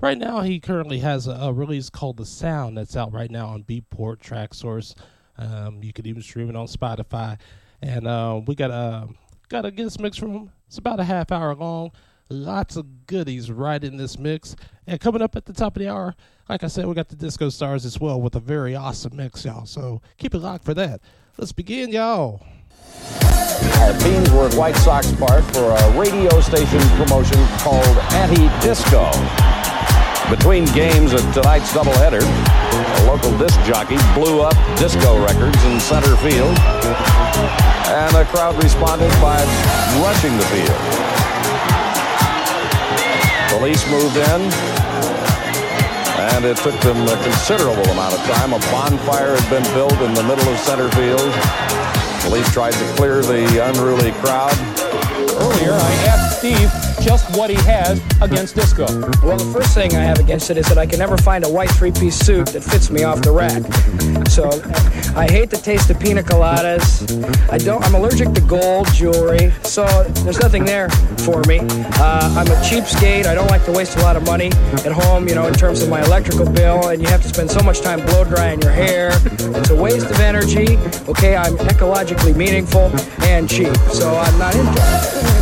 right 0.00 0.16
now 0.16 0.42
he 0.42 0.60
currently 0.60 1.00
has 1.00 1.26
a, 1.26 1.32
a, 1.32 1.52
release 1.52 1.90
called 1.90 2.18
The 2.18 2.24
Sound 2.24 2.78
that's 2.78 2.96
out 2.96 3.12
right 3.12 3.32
now 3.32 3.48
on 3.48 3.64
Beatport 3.64 4.18
Traxsource. 4.22 4.94
Um, 5.38 5.82
you 5.82 5.92
could 5.92 6.06
even 6.06 6.22
stream 6.22 6.48
it 6.48 6.54
on 6.54 6.68
Spotify, 6.68 7.36
and 7.82 8.06
uh, 8.06 8.40
we 8.46 8.54
got 8.54 8.70
a 8.70 9.08
got 9.48 9.64
a 9.64 9.72
guest 9.72 9.98
mix 9.98 10.16
from 10.18 10.30
him. 10.32 10.52
It's 10.68 10.78
about 10.78 11.00
a 11.00 11.04
half 11.04 11.32
hour 11.32 11.52
long. 11.56 11.90
Lots 12.28 12.76
of 12.76 13.08
goodies 13.08 13.50
right 13.50 13.82
in 13.82 13.96
this 13.96 14.20
mix. 14.20 14.54
And 14.86 15.00
coming 15.00 15.20
up 15.20 15.34
at 15.34 15.46
the 15.46 15.52
top 15.52 15.76
of 15.76 15.82
the 15.82 15.88
hour, 15.88 16.14
like 16.48 16.62
I 16.62 16.68
said, 16.68 16.86
we 16.86 16.94
got 16.94 17.08
the 17.08 17.16
Disko 17.16 17.48
Starz 17.48 17.84
as 17.84 17.98
well 17.98 18.20
with 18.20 18.36
a 18.36 18.40
very 18.40 18.76
awesome 18.76 19.16
mix, 19.16 19.44
y'all. 19.44 19.66
So 19.66 20.00
keep 20.16 20.32
it 20.32 20.38
locked 20.38 20.64
for 20.64 20.74
that. 20.74 21.00
Let's 21.36 21.50
begin, 21.50 21.90
y'all. 21.90 22.40
Our 23.82 23.98
teams 23.98 24.30
were 24.30 24.46
at 24.46 24.54
White 24.54 24.76
Sox 24.76 25.10
Park 25.12 25.44
for 25.52 25.72
a 25.72 25.98
radio 25.98 26.40
station 26.40 26.80
promotion 26.96 27.38
called 27.58 27.98
Anti 28.14 28.46
Disco. 28.60 29.10
Between 30.30 30.64
games 30.72 31.12
of 31.12 31.20
tonight's 31.34 31.72
doubleheader, 31.72 32.22
a 32.22 33.04
local 33.06 33.36
disc 33.38 33.60
jockey 33.66 33.98
blew 34.14 34.40
up 34.40 34.54
disco 34.78 35.18
records 35.26 35.62
in 35.64 35.80
center 35.80 36.16
field, 36.24 36.56
and 37.90 38.14
the 38.14 38.24
crowd 38.30 38.56
responded 38.62 39.10
by 39.20 39.36
rushing 40.00 40.32
the 40.38 40.46
field. 40.48 40.82
Police 43.58 43.84
moved 43.90 44.16
in, 44.16 44.40
and 46.32 46.44
it 46.44 46.56
took 46.58 46.78
them 46.80 46.96
a 47.08 47.16
considerable 47.22 47.84
amount 47.90 48.14
of 48.14 48.20
time. 48.30 48.52
A 48.54 48.60
bonfire 48.70 49.36
had 49.36 49.50
been 49.50 49.74
built 49.74 49.98
in 50.00 50.14
the 50.14 50.22
middle 50.22 50.48
of 50.48 50.58
center 50.60 50.88
field. 50.92 52.01
Police 52.22 52.50
tried 52.52 52.72
to 52.72 52.94
clear 52.96 53.20
the 53.22 53.68
unruly 53.68 54.12
crowd. 54.12 54.52
Earlier, 55.40 55.72
I 55.72 55.92
asked 56.06 56.38
Steve 56.38 56.70
just 57.02 57.36
what 57.36 57.50
he 57.50 57.56
has 57.56 58.00
against 58.20 58.54
disco. 58.54 58.86
Well, 59.22 59.36
the 59.36 59.50
first 59.52 59.74
thing 59.74 59.94
I 59.96 60.02
have 60.02 60.20
against 60.20 60.50
it 60.50 60.56
is 60.56 60.66
that 60.68 60.78
I 60.78 60.86
can 60.86 60.98
never 60.98 61.16
find 61.18 61.44
a 61.44 61.48
white 61.48 61.70
three-piece 61.70 62.16
suit 62.16 62.46
that 62.48 62.62
fits 62.62 62.90
me 62.90 63.02
off 63.02 63.20
the 63.22 63.32
rack. 63.32 63.62
So 64.28 64.48
I 65.18 65.26
hate 65.30 65.50
the 65.50 65.60
taste 65.62 65.90
of 65.90 65.98
pina 65.98 66.22
coladas. 66.22 67.02
I 67.50 67.58
don't. 67.58 67.82
I'm 67.84 67.94
allergic 67.94 68.32
to 68.34 68.40
gold 68.40 68.86
jewelry, 68.94 69.52
so 69.62 69.84
there's 70.24 70.40
nothing 70.40 70.64
there 70.64 70.88
for 71.26 71.42
me. 71.48 71.58
Uh, 71.60 72.34
I'm 72.38 72.46
a 72.46 72.56
cheapskate. 72.62 73.26
I 73.26 73.34
don't 73.34 73.50
like 73.50 73.64
to 73.64 73.72
waste 73.72 73.96
a 73.96 74.00
lot 74.02 74.16
of 74.16 74.24
money 74.24 74.50
at 74.86 74.92
home, 74.92 75.28
you 75.28 75.34
know, 75.34 75.48
in 75.48 75.54
terms 75.54 75.82
of 75.82 75.88
my 75.88 76.02
electrical 76.04 76.48
bill, 76.50 76.88
and 76.88 77.02
you 77.02 77.08
have 77.08 77.22
to 77.22 77.28
spend 77.28 77.50
so 77.50 77.60
much 77.60 77.80
time 77.80 78.00
blow 78.06 78.24
drying 78.24 78.62
your 78.62 78.72
hair. 78.72 79.10
It's 79.24 79.70
a 79.70 79.76
waste 79.76 80.06
of 80.06 80.20
energy. 80.20 80.78
Okay, 81.08 81.36
I'm 81.36 81.56
ecologically 81.58 82.36
meaningful 82.36 82.92
and 83.22 83.48
cheap, 83.48 83.76
so 83.92 84.16
I'm 84.16 84.38
not 84.38 84.54
into 84.54 84.72
it. 84.72 85.41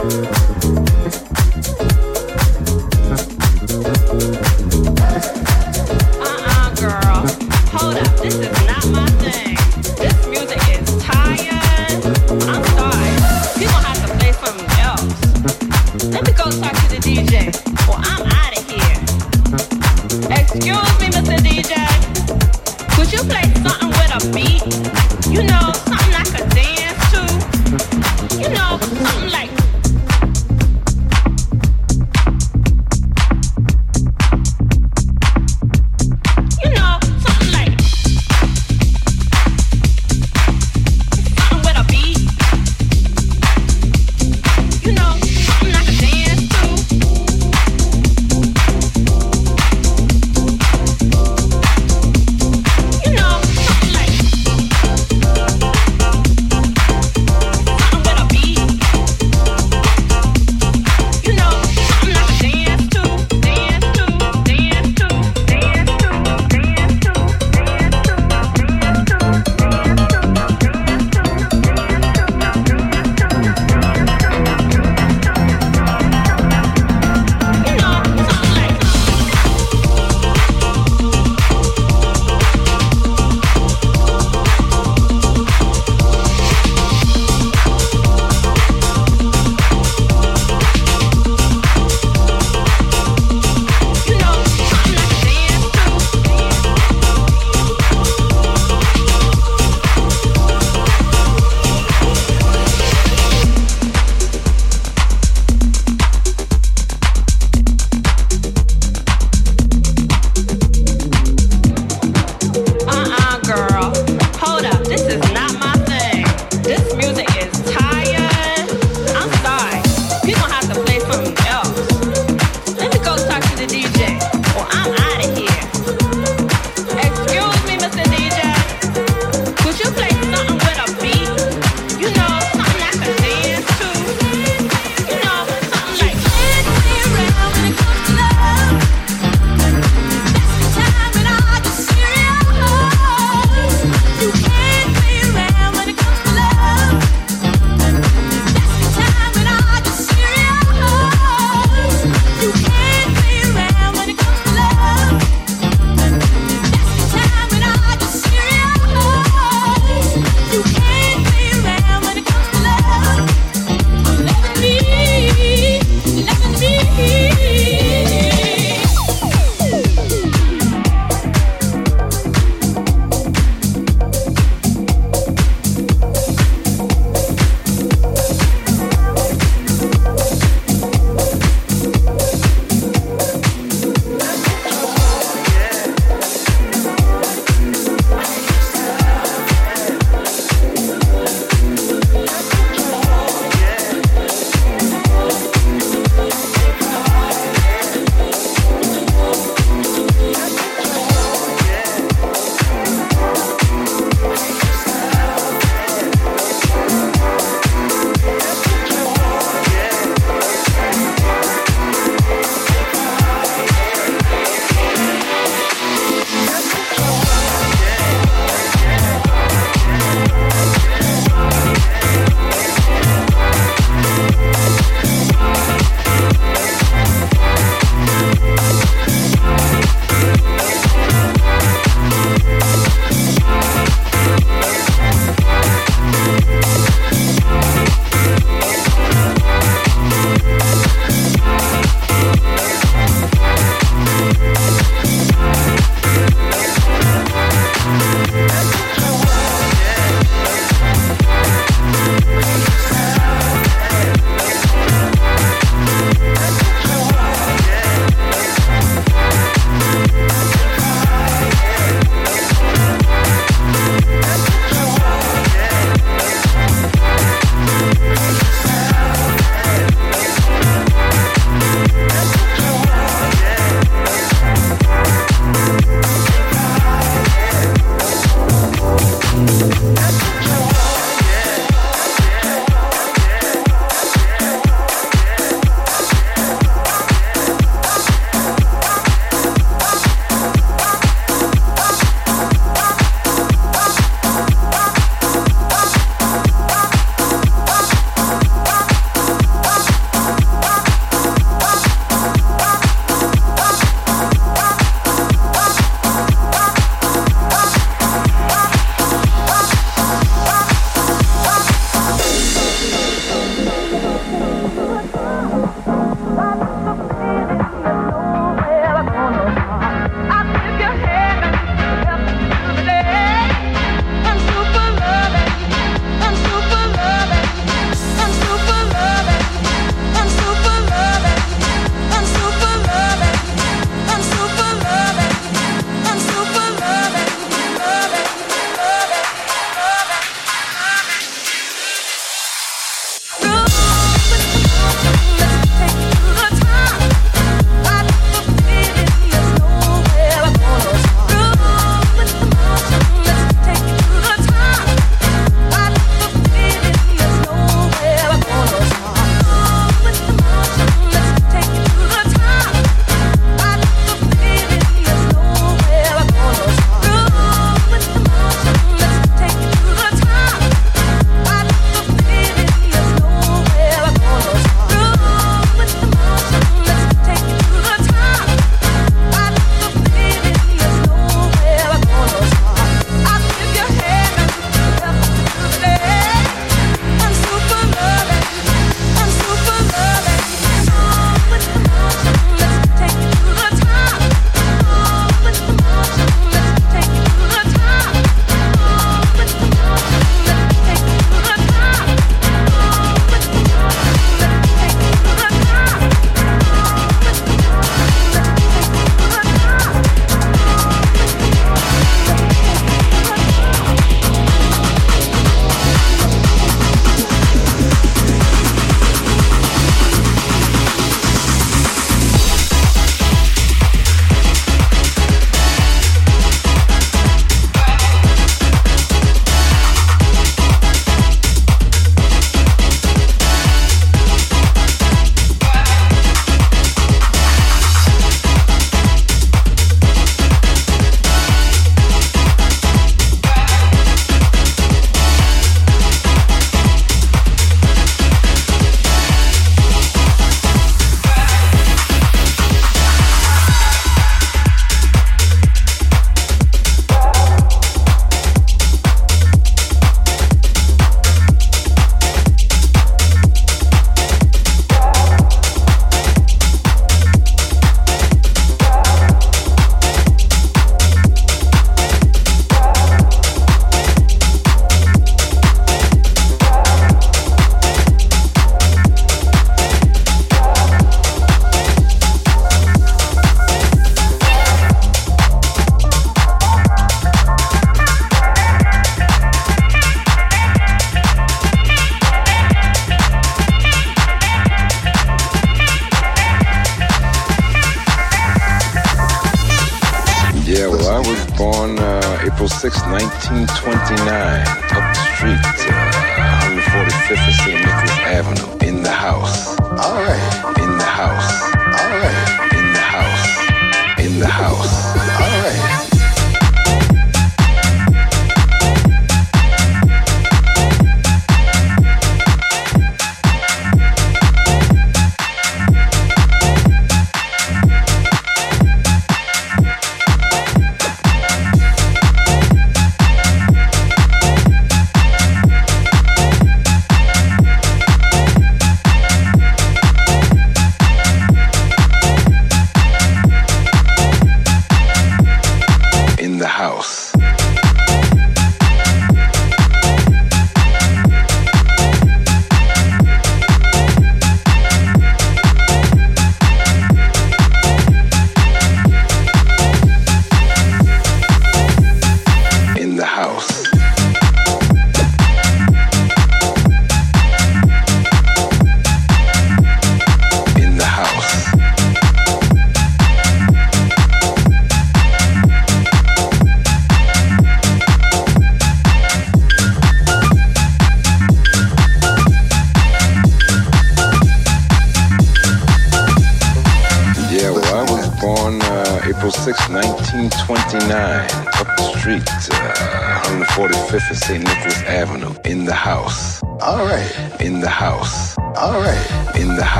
Let 16.59 18.10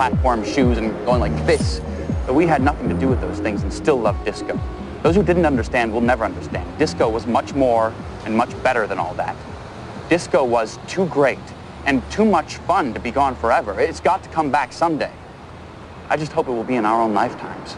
platform 0.00 0.42
shoes 0.42 0.78
and 0.78 0.92
going 1.04 1.20
like 1.20 1.44
this. 1.44 1.82
But 2.24 2.32
we 2.32 2.46
had 2.46 2.62
nothing 2.62 2.88
to 2.88 2.94
do 2.94 3.06
with 3.06 3.20
those 3.20 3.38
things 3.38 3.62
and 3.62 3.70
still 3.70 3.98
loved 3.98 4.24
disco. 4.24 4.58
Those 5.02 5.14
who 5.14 5.22
didn't 5.22 5.44
understand 5.44 5.92
will 5.92 6.00
never 6.00 6.24
understand. 6.24 6.78
Disco 6.78 7.06
was 7.10 7.26
much 7.26 7.52
more 7.52 7.92
and 8.24 8.34
much 8.34 8.50
better 8.62 8.86
than 8.86 8.98
all 8.98 9.12
that. 9.16 9.36
Disco 10.08 10.42
was 10.42 10.78
too 10.88 11.04
great 11.08 11.38
and 11.84 12.02
too 12.10 12.24
much 12.24 12.56
fun 12.56 12.94
to 12.94 13.00
be 13.00 13.10
gone 13.10 13.36
forever. 13.36 13.78
It's 13.78 14.00
got 14.00 14.22
to 14.22 14.30
come 14.30 14.50
back 14.50 14.72
someday. 14.72 15.12
I 16.08 16.16
just 16.16 16.32
hope 16.32 16.48
it 16.48 16.52
will 16.52 16.64
be 16.64 16.76
in 16.76 16.86
our 16.86 17.02
own 17.02 17.12
lifetimes. 17.12 17.76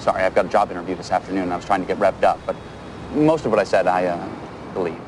Sorry, 0.00 0.24
I've 0.24 0.34
got 0.34 0.46
a 0.46 0.48
job 0.48 0.72
interview 0.72 0.96
this 0.96 1.12
afternoon 1.12 1.44
and 1.44 1.52
I 1.52 1.56
was 1.56 1.64
trying 1.64 1.82
to 1.82 1.86
get 1.86 1.98
revved 1.98 2.24
up, 2.24 2.40
but 2.46 2.56
most 3.14 3.44
of 3.44 3.52
what 3.52 3.60
I 3.60 3.64
said 3.64 3.86
I 3.86 4.06
uh, 4.06 4.28
believe. 4.74 5.07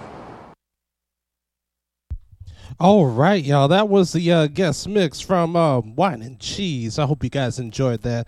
All 2.80 3.04
right, 3.04 3.44
y'all. 3.44 3.68
That 3.68 3.90
was 3.90 4.14
the 4.14 4.32
uh, 4.32 4.46
guest 4.46 4.88
mix 4.88 5.20
from 5.20 5.54
uh, 5.54 5.80
Wine 5.80 6.22
and 6.22 6.40
Cheese. 6.40 6.98
I 6.98 7.04
hope 7.04 7.22
you 7.22 7.28
guys 7.28 7.58
enjoyed 7.58 8.00
that. 8.04 8.26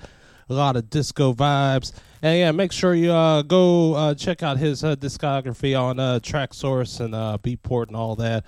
A 0.51 0.53
lot 0.53 0.77
of 0.77 0.91
disco 0.91 1.33
vibes. 1.33 1.95
And 2.21 2.39
yeah, 2.39 2.53
make 2.53 2.71
sure 2.71 2.95
you 2.95 3.13
uh, 3.13 3.41
go 3.41 3.95
uh, 3.95 4.15
check 4.15 4.43
out 4.43 4.59
his 4.59 4.85
uh, 4.85 4.95
discography 4.97 5.75
on 5.81 5.99
uh, 5.99 6.19
Traxsource 6.19 7.01
and 7.01 7.15
uh, 7.15 7.39
Beatport 7.43 7.87
and 7.87 7.97
all 7.97 8.15
that. 8.17 8.45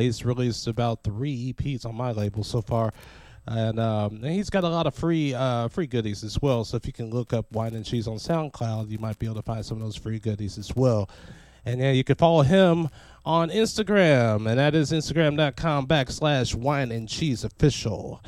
He's 0.00 0.24
released 0.24 0.66
about 0.66 1.04
three 1.04 1.52
EPs 1.52 1.84
on 1.84 1.94
my 1.94 2.12
label 2.12 2.42
so 2.42 2.62
far. 2.62 2.94
And, 3.46 3.78
um, 3.78 4.20
and 4.24 4.32
he's 4.32 4.48
got 4.48 4.64
a 4.64 4.68
lot 4.70 4.86
of 4.86 4.94
free 4.94 5.34
free 5.68 5.86
goodies 5.86 6.24
as 6.24 6.40
well. 6.40 6.64
So 6.64 6.78
if 6.78 6.86
you 6.86 6.94
can 6.94 7.10
look 7.10 7.34
up 7.34 7.52
Wine 7.52 7.74
and 7.74 7.84
Cheese 7.84 8.08
on 8.08 8.16
SoundCloud, 8.16 8.88
you 8.88 8.98
might 8.98 9.18
be 9.18 9.26
able 9.26 9.36
to 9.36 9.42
find 9.42 9.62
some 9.62 9.76
of 9.76 9.84
those 9.84 9.96
free 9.96 10.20
goodies 10.20 10.56
as 10.56 10.74
well. 10.74 11.10
And 11.64 11.80
yeah, 11.80 11.92
you 11.92 12.04
can 12.04 12.16
follow 12.16 12.42
him 12.42 12.88
on 13.24 13.48
Instagram, 13.48 14.48
and 14.48 14.58
that 14.58 14.74
is 14.74 14.92
Instagram.com 14.92 15.86
backslash 15.86 16.54
wine 16.54 16.92
and 16.92 17.08
cheese 17.08 17.42
official. 17.42 18.22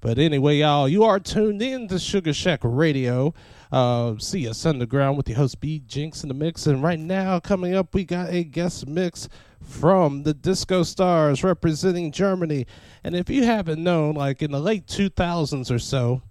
But 0.00 0.18
anyway, 0.18 0.58
y'all, 0.58 0.88
you 0.88 1.02
are 1.02 1.18
tuned 1.18 1.62
in 1.62 1.88
to 1.88 1.98
Sugar 1.98 2.32
Shack 2.32 2.60
Radio. 2.62 3.34
Uh, 3.72 4.14
CS 4.18 4.64
Underground 4.64 5.16
with 5.16 5.28
your 5.28 5.38
host 5.38 5.60
B 5.60 5.82
Jinx 5.84 6.22
in 6.22 6.28
the 6.28 6.34
mix. 6.34 6.68
And 6.68 6.80
right 6.80 6.98
now, 6.98 7.40
coming 7.40 7.74
up, 7.74 7.92
we 7.92 8.04
got 8.04 8.30
a 8.30 8.44
guest 8.44 8.86
mix 8.86 9.28
from 9.60 10.22
the 10.22 10.32
Disko 10.32 10.82
Starz 10.82 11.42
representing 11.42 12.12
Germany. 12.12 12.66
And 13.02 13.16
if 13.16 13.28
you 13.28 13.42
haven't 13.42 13.82
known, 13.82 14.14
like 14.14 14.42
in 14.42 14.52
the 14.52 14.60
late 14.60 14.86
2000s 14.86 15.70
or 15.70 15.80
so, 15.80 16.22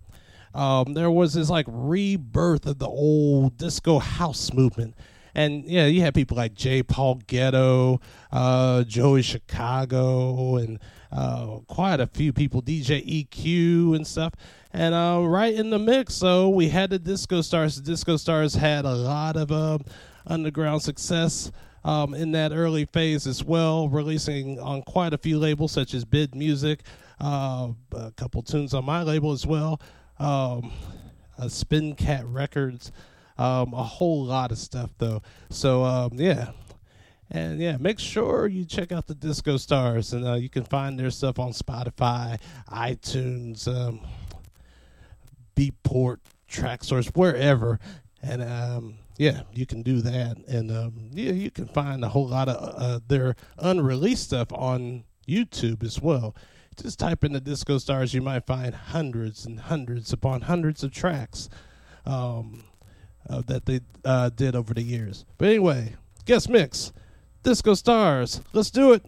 um, 0.54 0.94
there 0.94 1.12
was 1.12 1.34
this 1.34 1.50
like 1.50 1.66
rebirth 1.68 2.66
of 2.66 2.80
the 2.80 2.88
old 2.88 3.58
disco 3.58 4.00
house 4.00 4.54
movement. 4.54 4.96
And 5.36 5.66
yeah, 5.66 5.86
you 5.86 6.02
had 6.02 6.16
people 6.16 6.38
like 6.38 6.54
J. 6.54 6.82
Paul 6.82 7.22
Getto, 7.28 8.02
uh, 8.32 8.84
Joey 8.84 9.22
Chicago, 9.22 10.56
and 10.56 10.80
uh, 11.12 11.60
quite 11.68 12.00
a 12.00 12.08
few 12.08 12.34
people, 12.34 12.62
DJ 12.62 13.28
EQ 13.28 13.96
and 13.96 14.08
stuff. 14.08 14.34
And 14.72 14.96
uh, 14.96 15.22
right 15.26 15.54
in 15.54 15.70
the 15.70 15.80
mix, 15.80 16.16
so 16.16 16.50
we 16.50 16.70
had 16.70 16.90
the 16.90 17.00
Disko 17.00 17.40
Starz. 17.40 17.84
The 17.84 17.92
Disko 17.92 18.16
Starz 18.16 18.56
had 18.56 18.86
a 18.86 18.96
lot 18.96 19.36
of 19.36 19.52
uh, 19.52 19.78
underground 20.26 20.82
success 20.82 21.52
um, 21.86 22.14
in 22.14 22.32
that 22.32 22.52
early 22.52 22.86
phase 22.86 23.28
as 23.28 23.44
well, 23.44 23.88
releasing 23.88 24.60
on 24.60 24.82
quite 24.82 25.14
a 25.14 25.18
few 25.18 25.38
labels 25.38 25.72
such 25.72 25.94
as 25.94 26.04
Bid 26.04 26.34
Music, 26.34 26.82
uh, 27.22 27.70
a 27.94 28.12
couple 28.12 28.42
tunes 28.42 28.74
on 28.74 28.84
my 28.84 29.04
label 29.04 29.32
as 29.32 29.46
well, 29.46 29.80
um, 30.18 30.72
uh, 31.38 31.48
Spin 31.48 31.94
Cat 31.96 32.26
Records, 32.26 32.92
um, 33.38 33.74
a 33.74 33.84
whole 33.84 34.26
lot 34.26 34.52
of 34.52 34.58
stuff 34.58 34.92
though. 34.98 35.22
So 35.50 35.84
um, 35.84 36.12
yeah, 36.14 36.52
and 37.30 37.60
yeah, 37.60 37.78
make 37.78 38.00
sure 38.00 38.48
you 38.48 38.66
check 38.66 38.92
out 38.92 39.08
the 39.08 39.16
Disko 39.16 39.56
Starz, 39.56 40.14
and 40.14 40.28
uh, 40.28 40.34
you 40.36 40.50
can 40.50 40.64
find 40.64 41.00
their 41.00 41.12
stuff 41.12 41.40
on 41.40 41.52
Spotify, 41.52 42.40
iTunes, 42.70 43.68
um, 43.68 44.02
Beatport, 45.56 46.18
Traxsource, 46.50 47.16
wherever. 47.16 47.80
And 48.22 48.44
um, 48.44 48.96
yeah, 49.18 49.42
you 49.54 49.66
can 49.66 49.82
do 49.82 50.02
that, 50.02 50.38
and 50.48 50.72
um, 50.72 51.10
yeah, 51.14 51.32
you 51.32 51.52
can 51.52 51.68
find 51.68 52.04
a 52.04 52.10
whole 52.10 52.28
lot 52.28 52.50
of 52.50 52.76
uh, 52.78 53.00
their 53.08 53.36
unreleased 53.58 54.26
stuff 54.26 54.52
on 54.52 55.04
YouTube 55.28 55.84
as 55.84 56.02
well. 56.02 56.36
Just 56.82 57.00
type 57.00 57.24
in 57.24 57.32
the 57.32 57.40
Disko 57.40 57.78
Starz, 57.78 58.14
you 58.14 58.22
might 58.22 58.46
find 58.46 58.76
hundreds 58.76 59.46
and 59.46 59.62
hundreds 59.62 60.12
upon 60.12 60.42
hundreds 60.42 60.84
of 60.84 60.92
tracks 60.92 61.50
um, 62.06 62.64
uh, 63.30 63.42
that 63.48 63.66
they 63.66 63.80
uh, 64.04 64.30
did 64.30 64.56
over 64.56 64.74
the 64.74 64.84
years. 64.84 65.26
But 65.38 65.50
anyway, 65.50 65.96
guest 66.26 66.50
mix, 66.50 66.92
Disko 67.44 67.74
Starz. 67.82 68.42
Let's 68.54 68.72
do 68.72 68.94
it. 68.94 69.06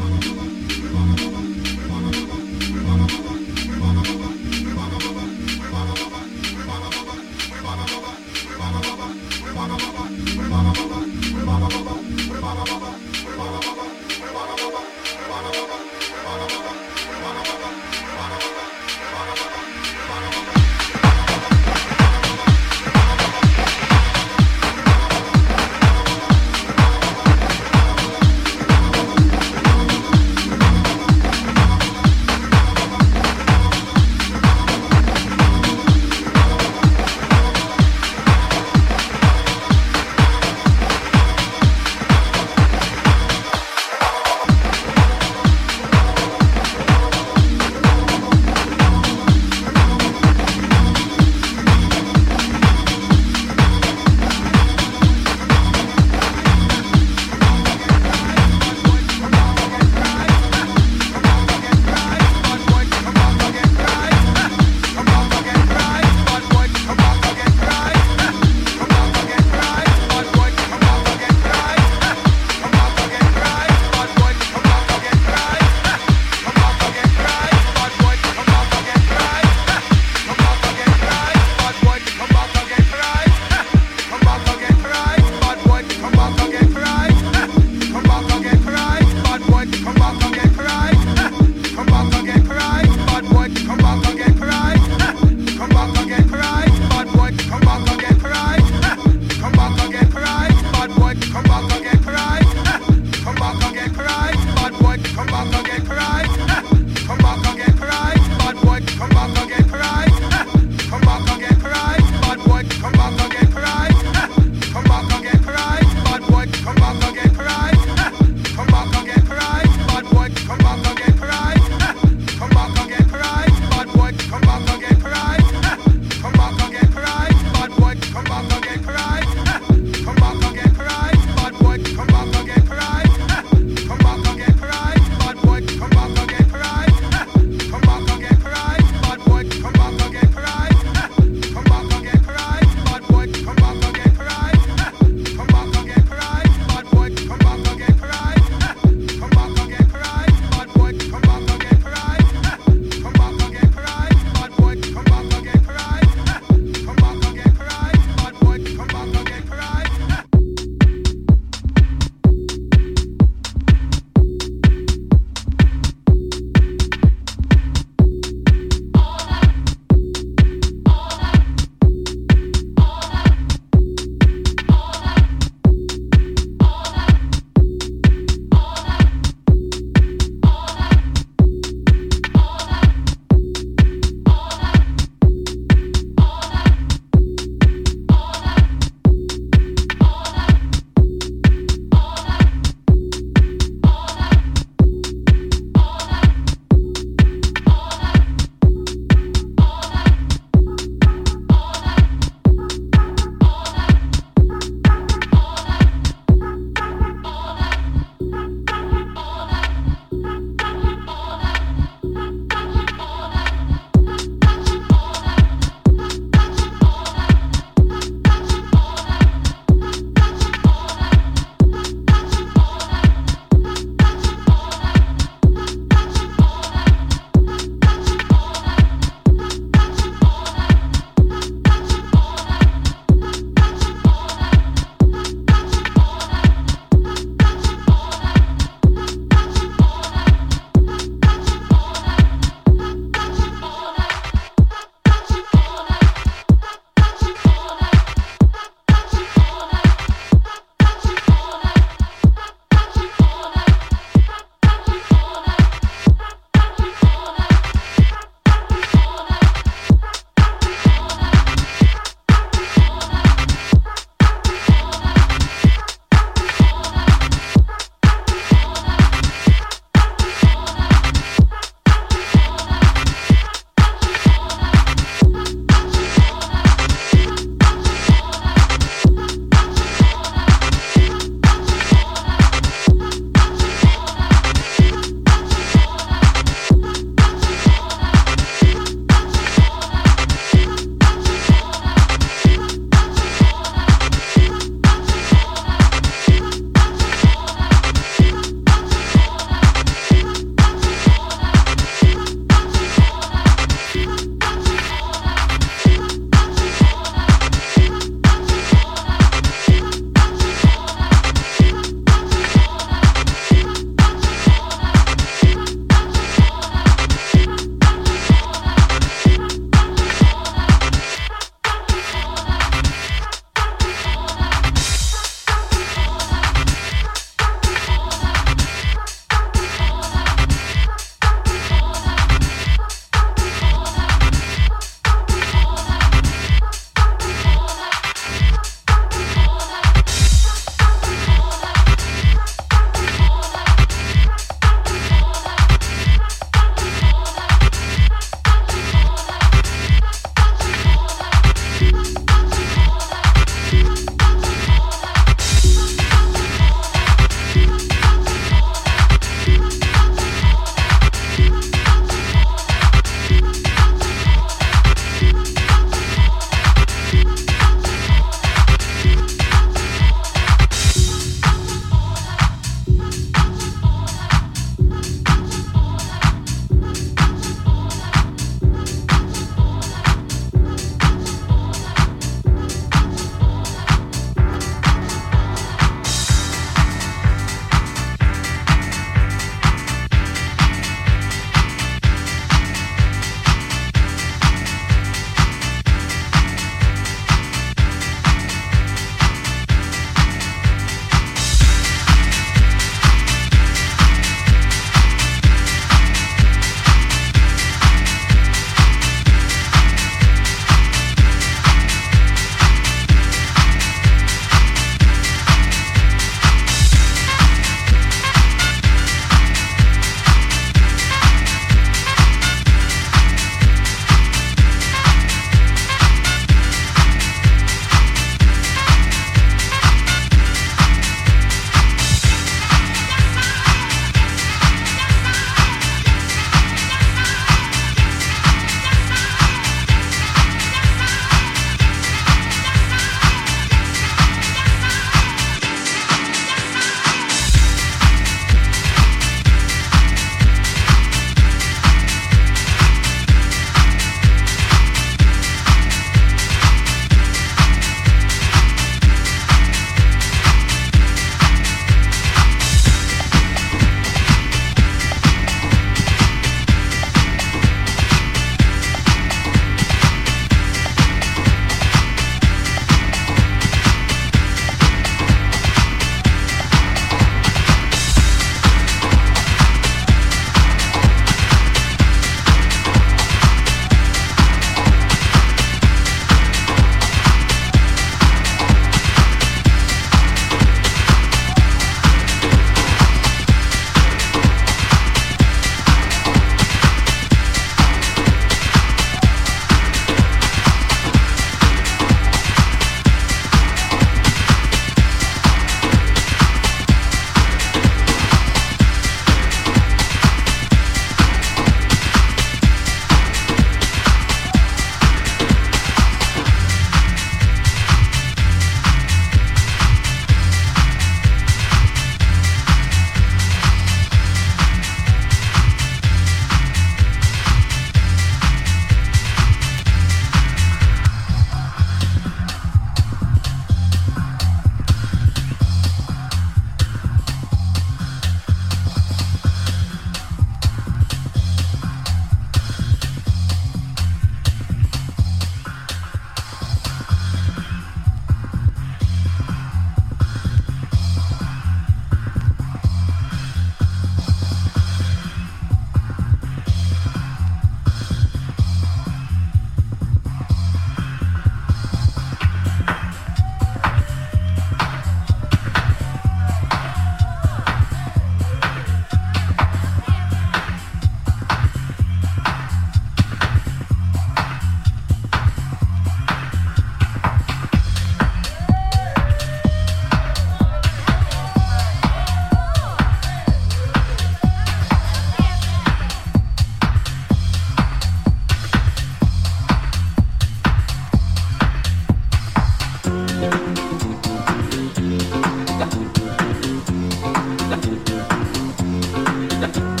Yeah. 599.61 600.00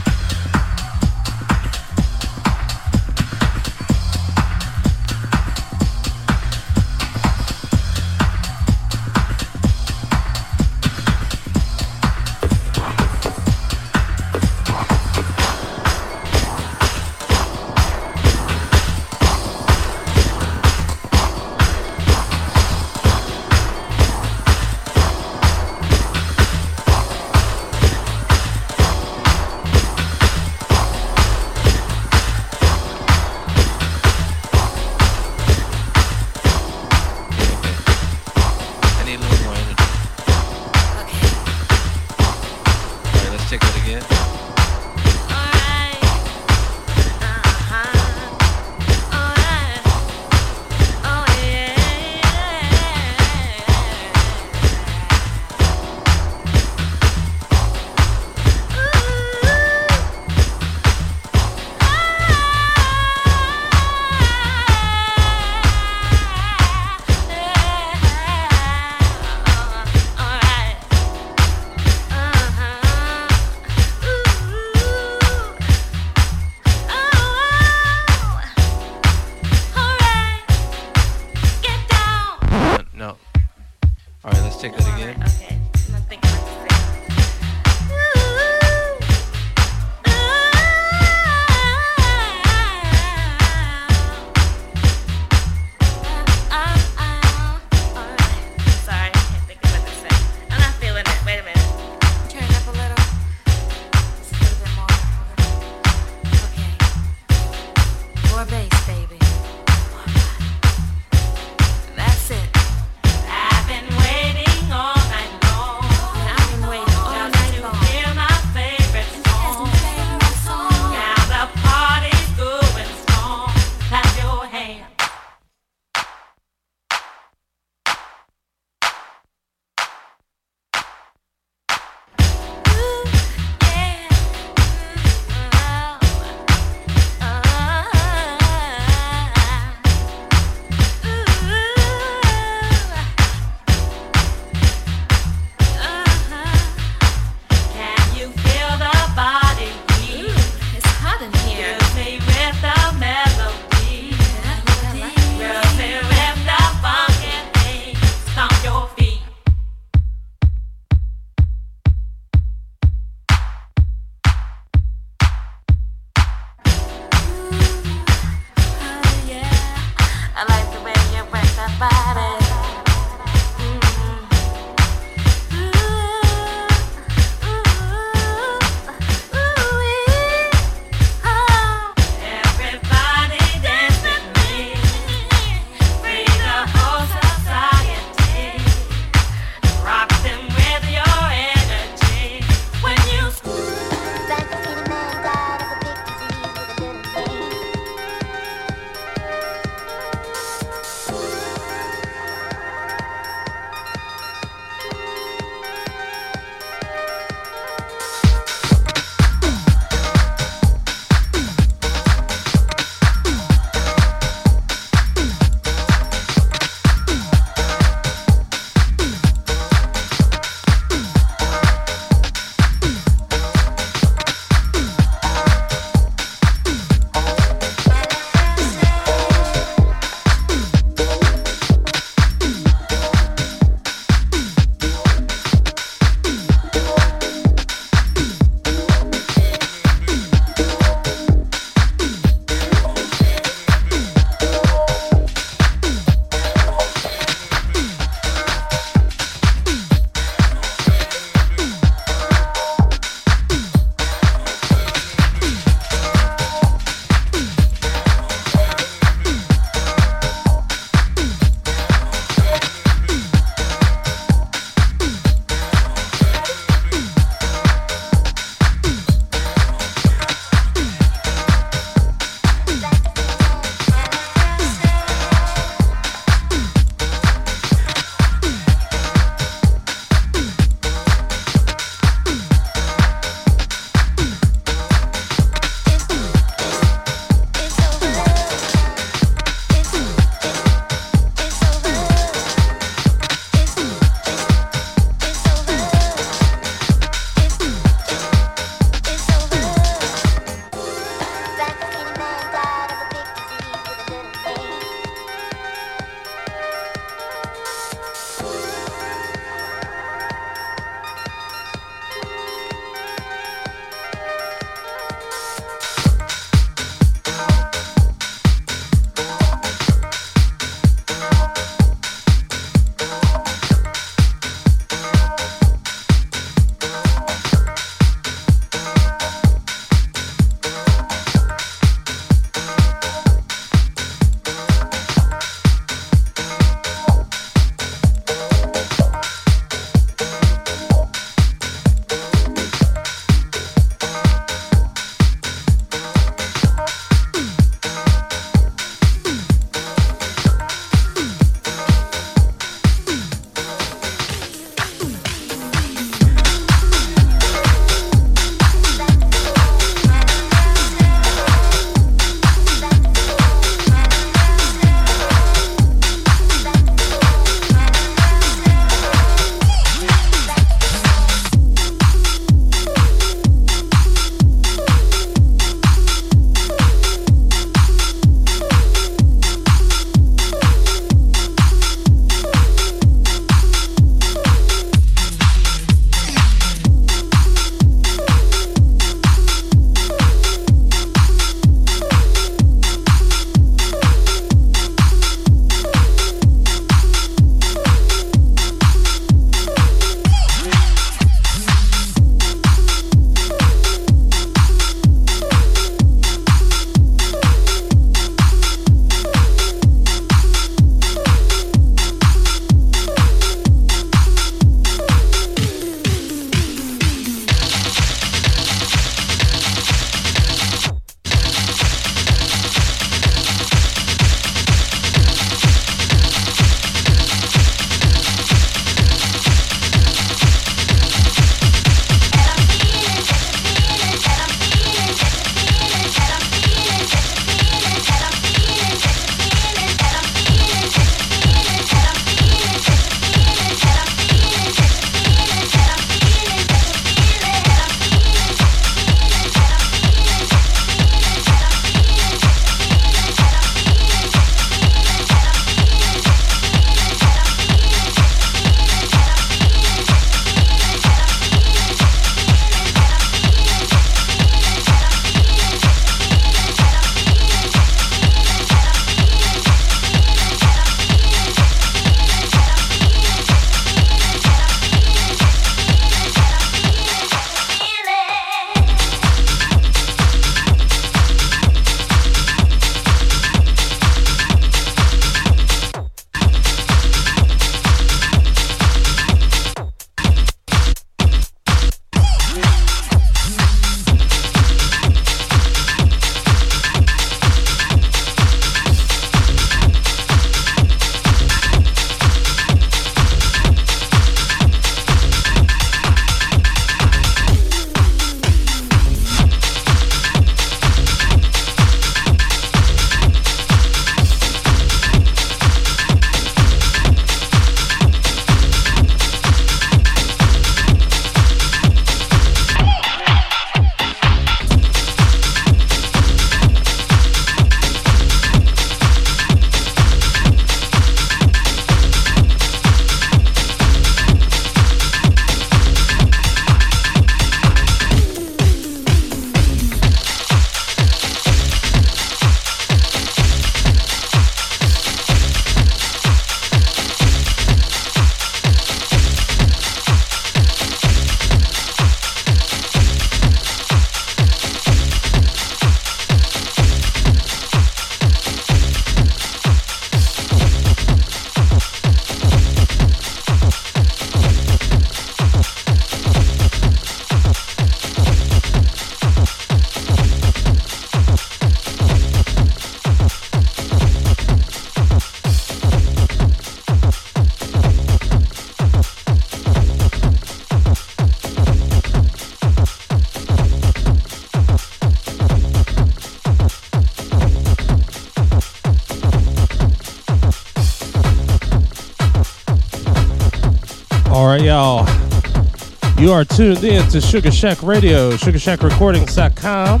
To 597.10 597.20
Sugar 597.20 597.50
Shack 597.50 597.82
Radio, 597.82 598.30
SugarShackRecordings.com. 598.30 600.00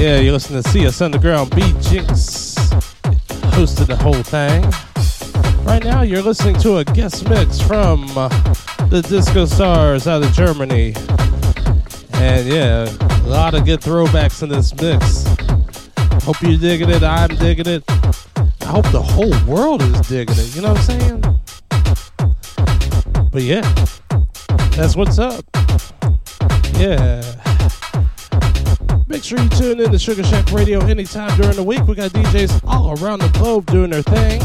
Yeah, 0.00 0.20
you're 0.20 0.32
listening 0.32 0.62
to 0.62 0.68
CS 0.68 1.00
Underground 1.00 1.50
B 1.56 1.60
Jinx 1.80 2.54
hosted 3.50 3.88
the 3.88 3.96
whole 3.96 4.22
thing. 4.22 4.62
Right 5.64 5.82
now, 5.82 6.02
you're 6.02 6.22
listening 6.22 6.54
to 6.60 6.76
a 6.76 6.84
guest 6.84 7.28
mix 7.28 7.60
from 7.60 8.06
the 8.06 9.02
Disko 9.08 9.48
Starz 9.48 10.06
out 10.06 10.22
of 10.22 10.32
Germany. 10.32 10.94
And 12.12 12.46
yeah, 12.46 12.88
a 13.24 13.28
lot 13.28 13.54
of 13.54 13.64
good 13.64 13.80
throwbacks 13.80 14.44
in 14.44 14.50
this 14.50 14.72
mix. 14.76 15.24
Hope 16.24 16.40
you're 16.42 16.58
digging 16.58 16.90
it. 16.90 17.02
I'm 17.02 17.34
digging 17.36 17.66
it. 17.66 17.82
I 17.88 18.66
hope 18.66 18.88
the 18.92 19.02
whole 19.02 19.34
world 19.52 19.82
is 19.82 20.00
digging 20.02 20.36
it. 20.38 20.54
You 20.54 20.62
know 20.62 20.74
what 20.74 20.88
I'm 20.90 21.00
saying? 21.00 21.20
But 23.32 23.42
yeah, 23.42 23.62
that's 24.76 24.94
what's 24.94 25.18
up. 25.18 25.47
Yeah. 26.78 27.20
Make 29.08 29.24
sure 29.24 29.40
you 29.40 29.48
tune 29.48 29.80
in 29.80 29.90
to 29.90 29.98
Sugar 29.98 30.22
Shack 30.22 30.52
Radio 30.52 30.78
anytime 30.86 31.36
during 31.36 31.56
the 31.56 31.62
week. 31.64 31.84
We 31.88 31.96
got 31.96 32.12
DJs 32.12 32.62
all 32.68 32.90
around 33.02 33.18
the 33.18 33.28
globe 33.30 33.66
doing 33.66 33.90
their 33.90 34.02
thing. 34.02 34.40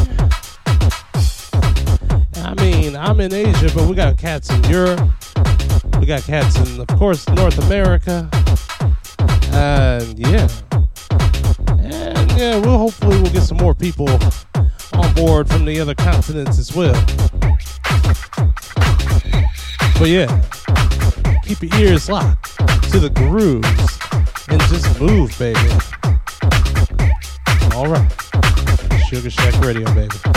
I 2.43 2.55
mean, 2.55 2.95
I'm 2.95 3.19
in 3.19 3.31
Asia, 3.31 3.69
but 3.75 3.87
we 3.87 3.95
got 3.95 4.17
cats 4.17 4.49
in 4.49 4.63
Europe. 4.63 4.99
We 5.99 6.07
got 6.07 6.23
cats 6.23 6.55
in, 6.57 6.81
of 6.81 6.87
course, 6.97 7.29
North 7.29 7.59
America. 7.65 8.27
And 9.51 10.17
yeah. 10.17 10.47
And 11.77 12.31
yeah, 12.31 12.57
we'll 12.57 12.79
hopefully 12.79 13.21
we'll 13.21 13.31
get 13.31 13.43
some 13.43 13.57
more 13.57 13.75
people 13.75 14.09
on 14.93 15.13
board 15.13 15.47
from 15.47 15.65
the 15.65 15.79
other 15.79 15.93
continents 15.93 16.57
as 16.57 16.75
well. 16.75 16.99
But 19.99 20.09
yeah, 20.09 20.41
keep 21.45 21.61
your 21.61 21.81
ears 21.81 22.09
locked 22.09 22.57
to 22.91 22.99
the 22.99 23.09
grooves 23.09 23.99
and 24.47 24.61
just 24.63 24.99
move, 24.99 25.37
baby. 25.37 25.59
All 27.75 27.87
right. 27.87 28.11
Sugar 29.07 29.29
Shack 29.29 29.59
Radio, 29.61 29.85
baby. 29.93 30.32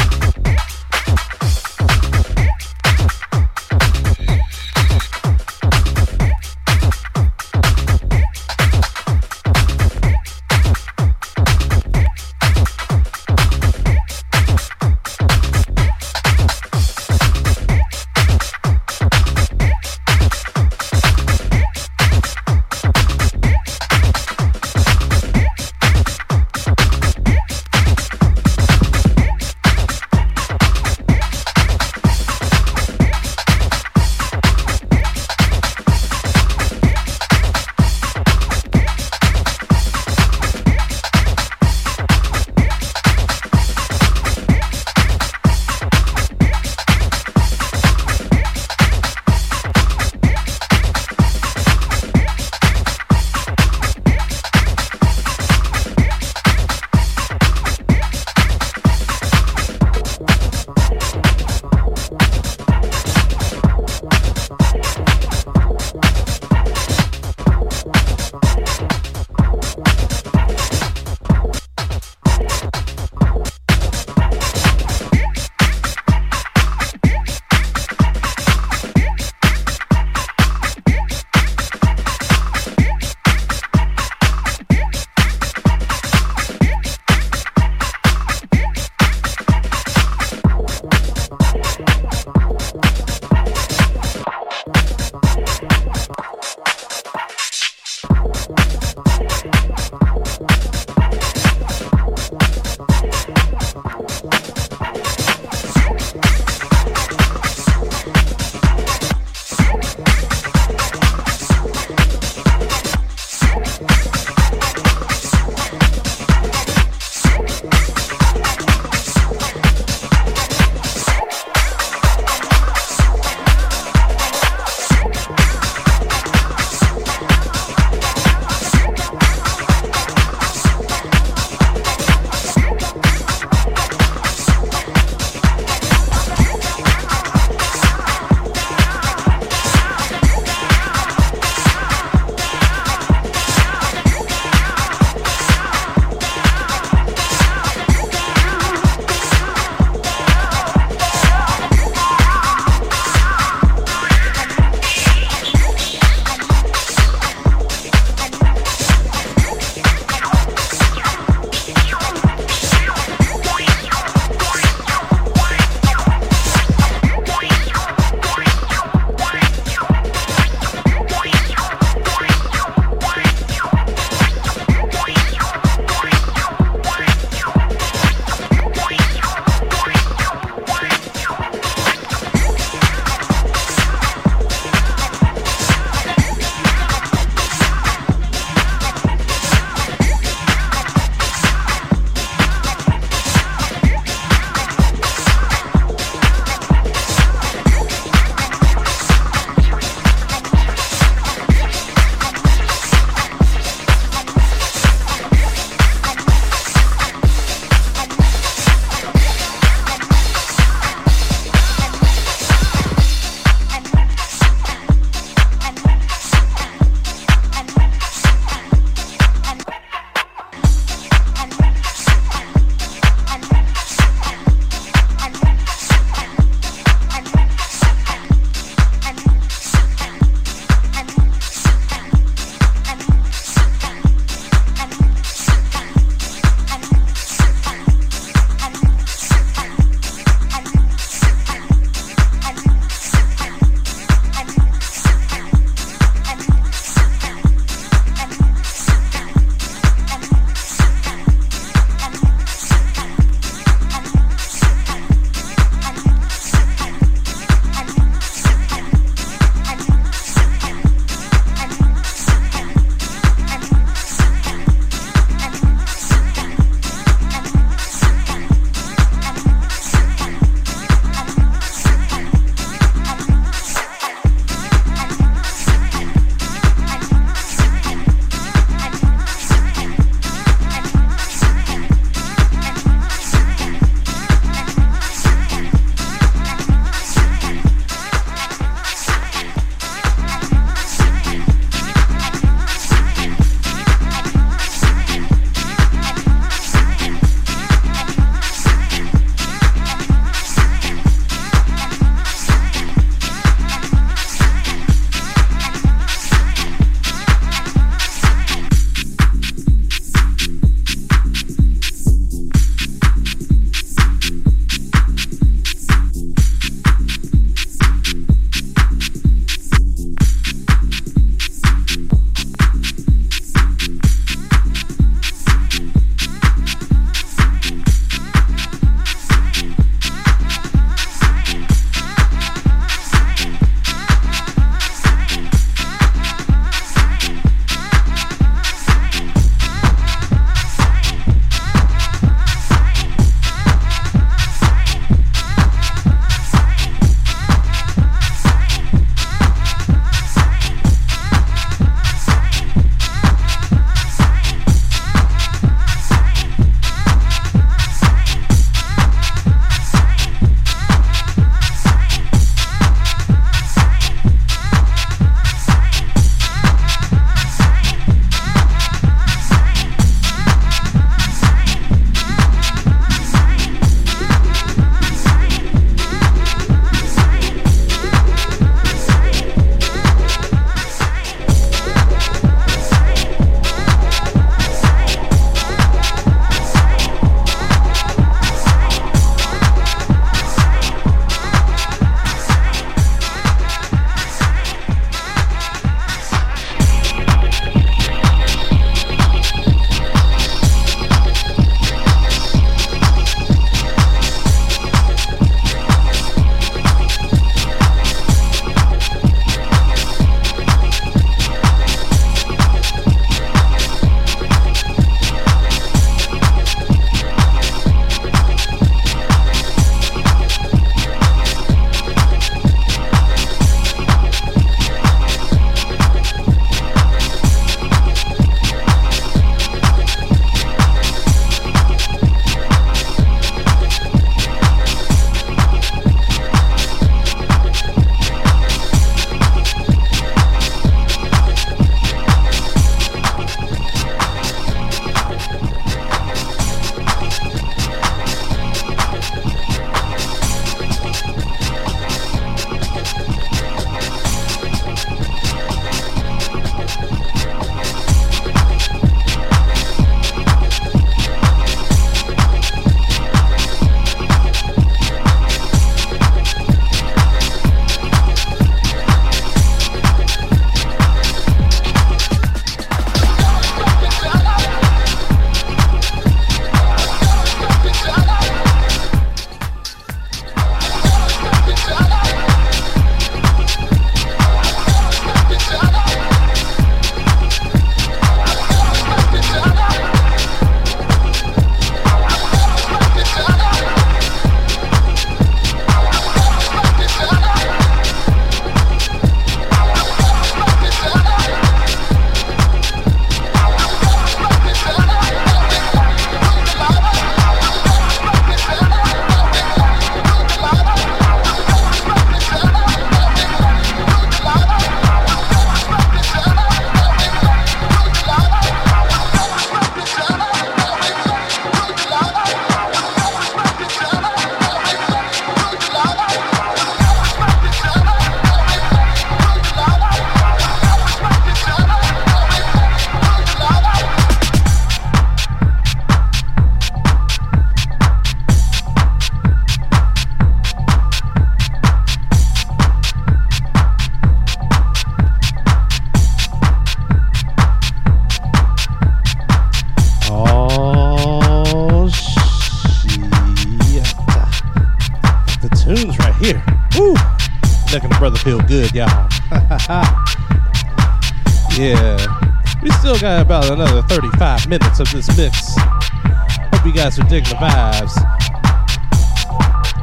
35 564.67 564.69
minutes 564.69 565.01
of 565.01 565.11
this 565.13 565.37
mix. 565.37 565.75
Hope 565.79 566.87
you 566.87 566.93
guys 566.93 567.19
are 567.19 567.25
digging 567.25 567.51
the 567.51 567.57
vibes. 567.57 568.17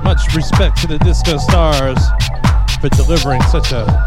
Much 0.04 0.34
respect 0.36 0.78
to 0.82 0.88
the 0.88 0.98
Disko 1.00 1.38
Starz 1.38 2.02
for 2.80 2.90
delivering 2.90 3.42
such 3.44 3.72
a 3.72 4.03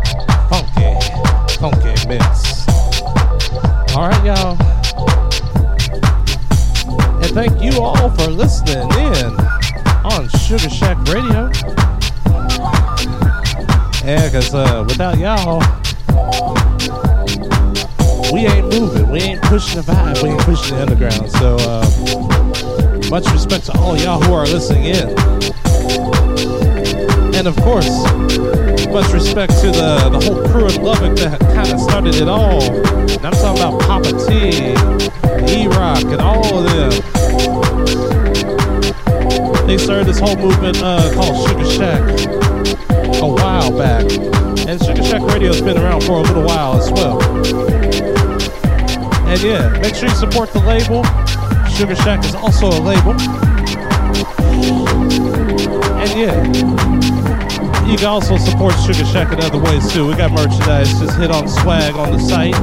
support 59.16 59.38
it 59.38 59.44
other 59.44 59.58
ways 59.58 59.92
too. 59.92 60.06
We 60.06 60.14
got 60.14 60.32
merchandise. 60.32 60.92
Just 60.98 61.18
hit 61.18 61.30
on 61.30 61.48
swag 61.48 61.94
on 61.94 62.12
the 62.12 62.18
site. 62.18 62.54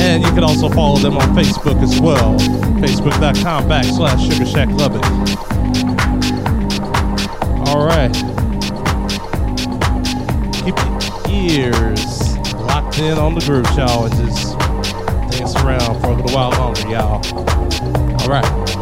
And 0.00 0.22
you 0.22 0.30
can 0.30 0.44
also 0.44 0.68
follow 0.68 0.98
them 0.98 1.16
on 1.16 1.34
Facebook 1.34 1.82
as 1.82 2.00
well. 2.00 2.38
Facebook.com 2.80 3.68
backslash 3.68 4.30
Sugar 4.30 4.46
Shack 4.46 4.68
Lubbock. 4.70 5.04
All 7.68 7.84
right. 7.84 8.12
Keep 10.64 10.76
your 10.78 11.74
ears 11.74 12.36
locked 12.66 12.98
in 12.98 13.18
on 13.18 13.34
the 13.34 13.42
groove, 13.44 13.66
y'all, 13.76 14.06
and 14.06 14.14
just 14.14 14.58
dance 15.30 15.54
around 15.56 16.00
for 16.00 16.08
a 16.08 16.14
little 16.14 16.34
while 16.34 16.50
longer, 16.50 16.88
y'all. 16.88 17.22
All 18.20 18.28
right. 18.28 18.75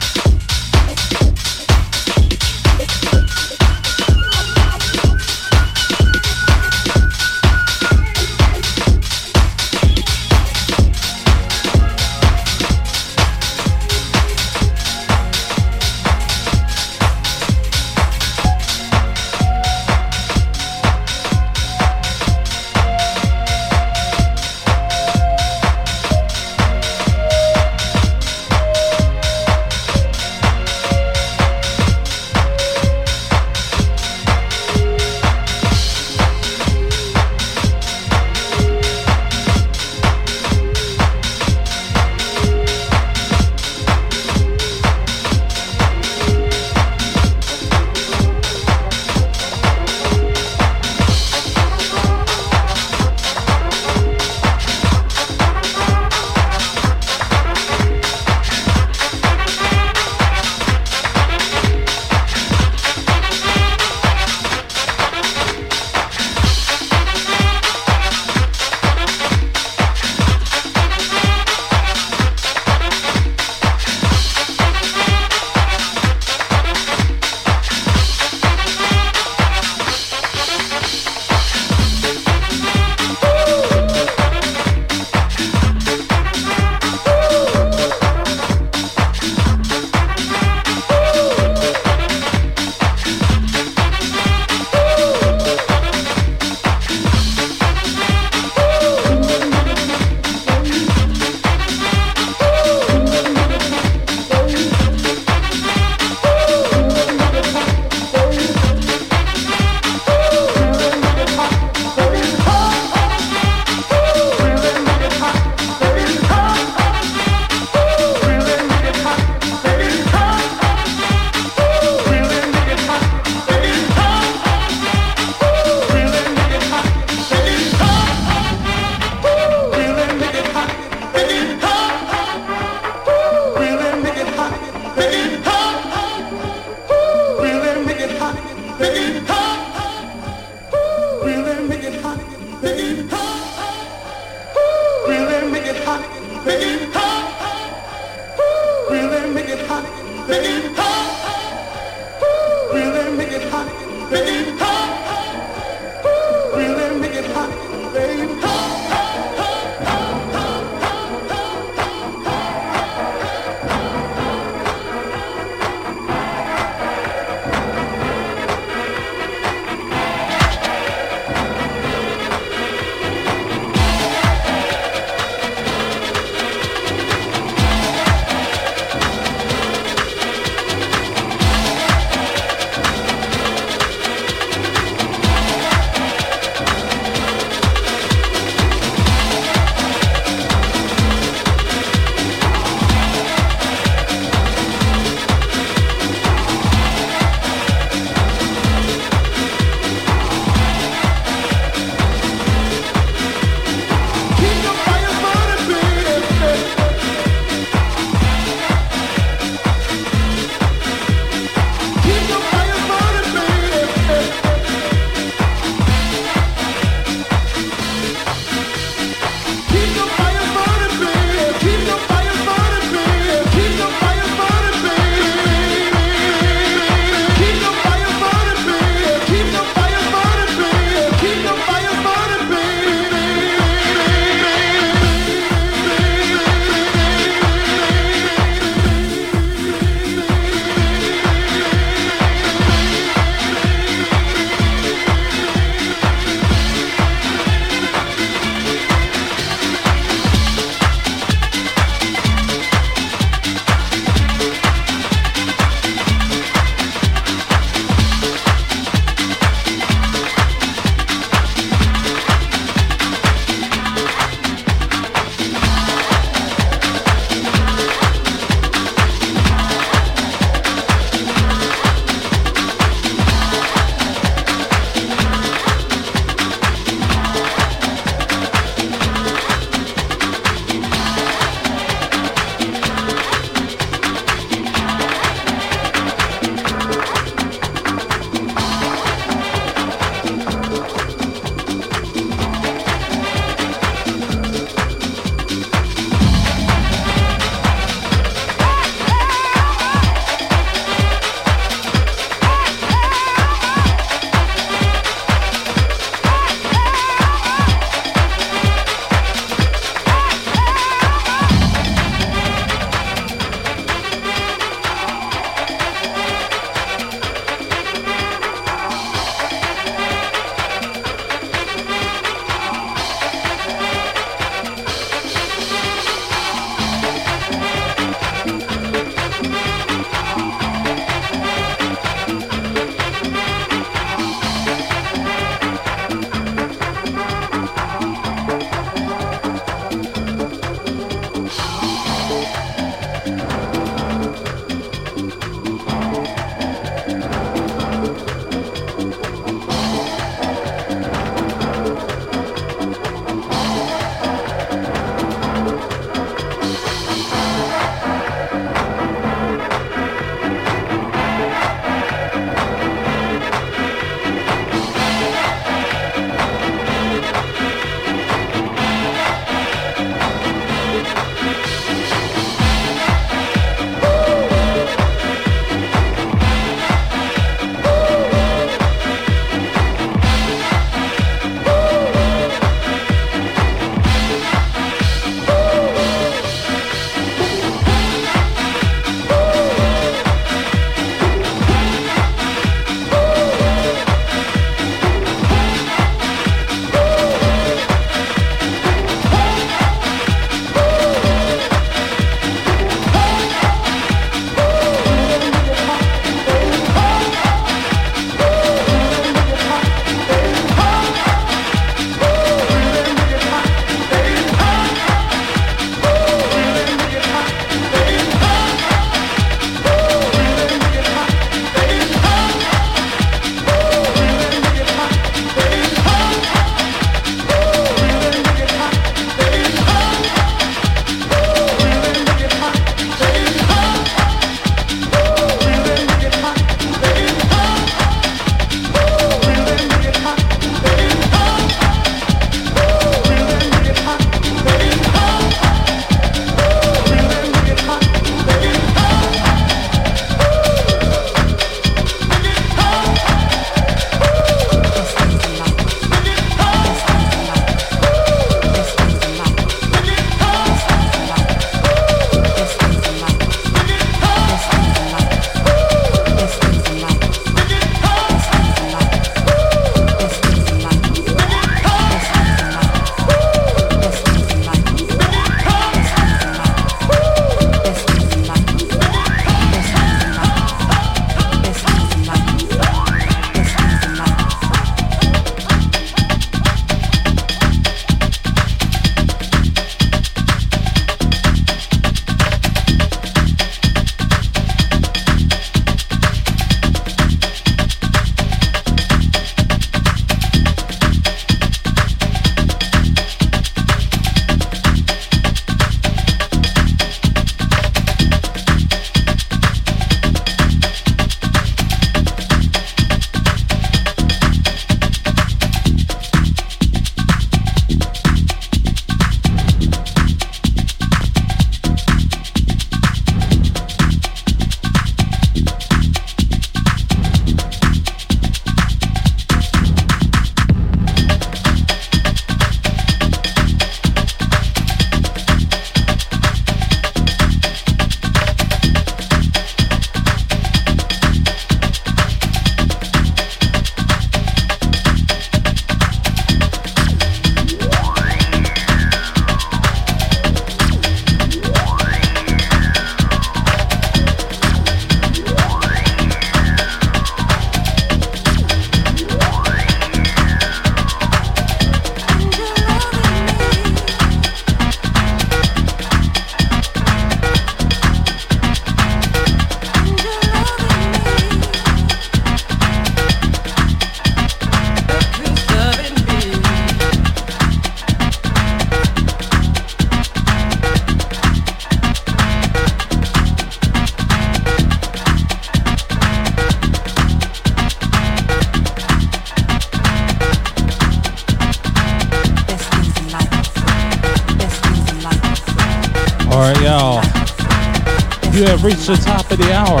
You 598.56 598.64
have 598.64 598.82
reached 598.84 599.06
the 599.06 599.16
top 599.16 599.50
of 599.52 599.58
the 599.58 599.68
hour. 599.68 600.00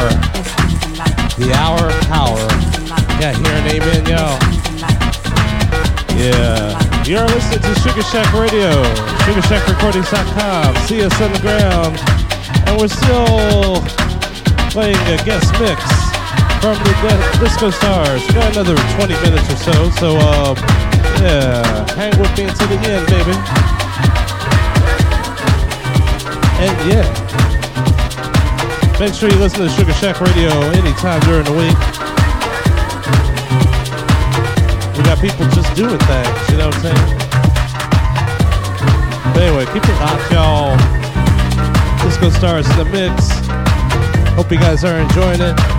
The 1.36 1.52
hour 1.60 1.92
of 1.92 2.00
power. 2.08 2.40
Yeah, 3.20 3.36
hear 3.36 3.52
an 3.52 3.68
amen, 3.68 4.08
y'all. 4.08 4.40
Yeah. 6.16 6.72
You're 7.04 7.28
listening 7.28 7.60
to 7.60 7.74
Sugar 7.84 8.00
Shack 8.00 8.32
Radio, 8.32 8.72
SugarShackRecordings.com. 9.28 10.74
CS 10.88 11.20
Underground. 11.20 12.00
And 12.64 12.80
we're 12.80 12.88
still 12.88 13.84
playing 14.72 14.96
a 15.12 15.20
guest 15.28 15.52
mix 15.60 15.76
from 16.64 16.80
the 16.80 16.96
Di- 17.04 17.28
Disko 17.36 17.68
Starz. 17.68 18.26
We 18.26 18.40
got 18.40 18.56
another 18.56 18.74
20 18.96 19.12
minutes 19.20 19.52
or 19.52 19.56
so. 19.68 19.90
So, 20.00 20.16
um, 20.16 20.56
yeah, 21.20 21.84
hang 21.92 22.18
with 22.18 22.32
me 22.38 22.44
until 22.48 22.68
the 22.68 22.80
end, 22.88 23.04
baby. 23.12 23.36
And 26.56 26.90
yeah, 26.90 27.25
make 28.98 29.12
sure 29.12 29.28
you 29.28 29.36
listen 29.36 29.60
to 29.60 29.68
Sugar 29.68 29.92
Shack 29.94 30.20
Radio 30.20 30.48
anytime 30.70 31.20
during 31.20 31.44
the 31.44 31.52
week. 31.52 31.76
We 34.96 35.02
got 35.04 35.20
people 35.20 35.44
just 35.50 35.74
doing 35.76 35.98
things, 35.98 36.50
you 36.50 36.56
know 36.56 36.68
what 36.68 36.76
I'm 36.76 36.82
saying? 36.82 37.18
But 39.34 39.42
anyway, 39.42 39.66
keep 39.66 39.84
it 39.84 40.00
locked, 40.00 40.32
y'all. 40.32 40.76
Disko 42.00 42.30
Starz 42.30 42.70
in 42.70 42.76
the 42.78 42.90
mix. 42.90 43.30
Hope 44.34 44.50
you 44.50 44.58
guys 44.58 44.84
are 44.84 44.98
enjoying 44.98 45.40
it. 45.40 45.75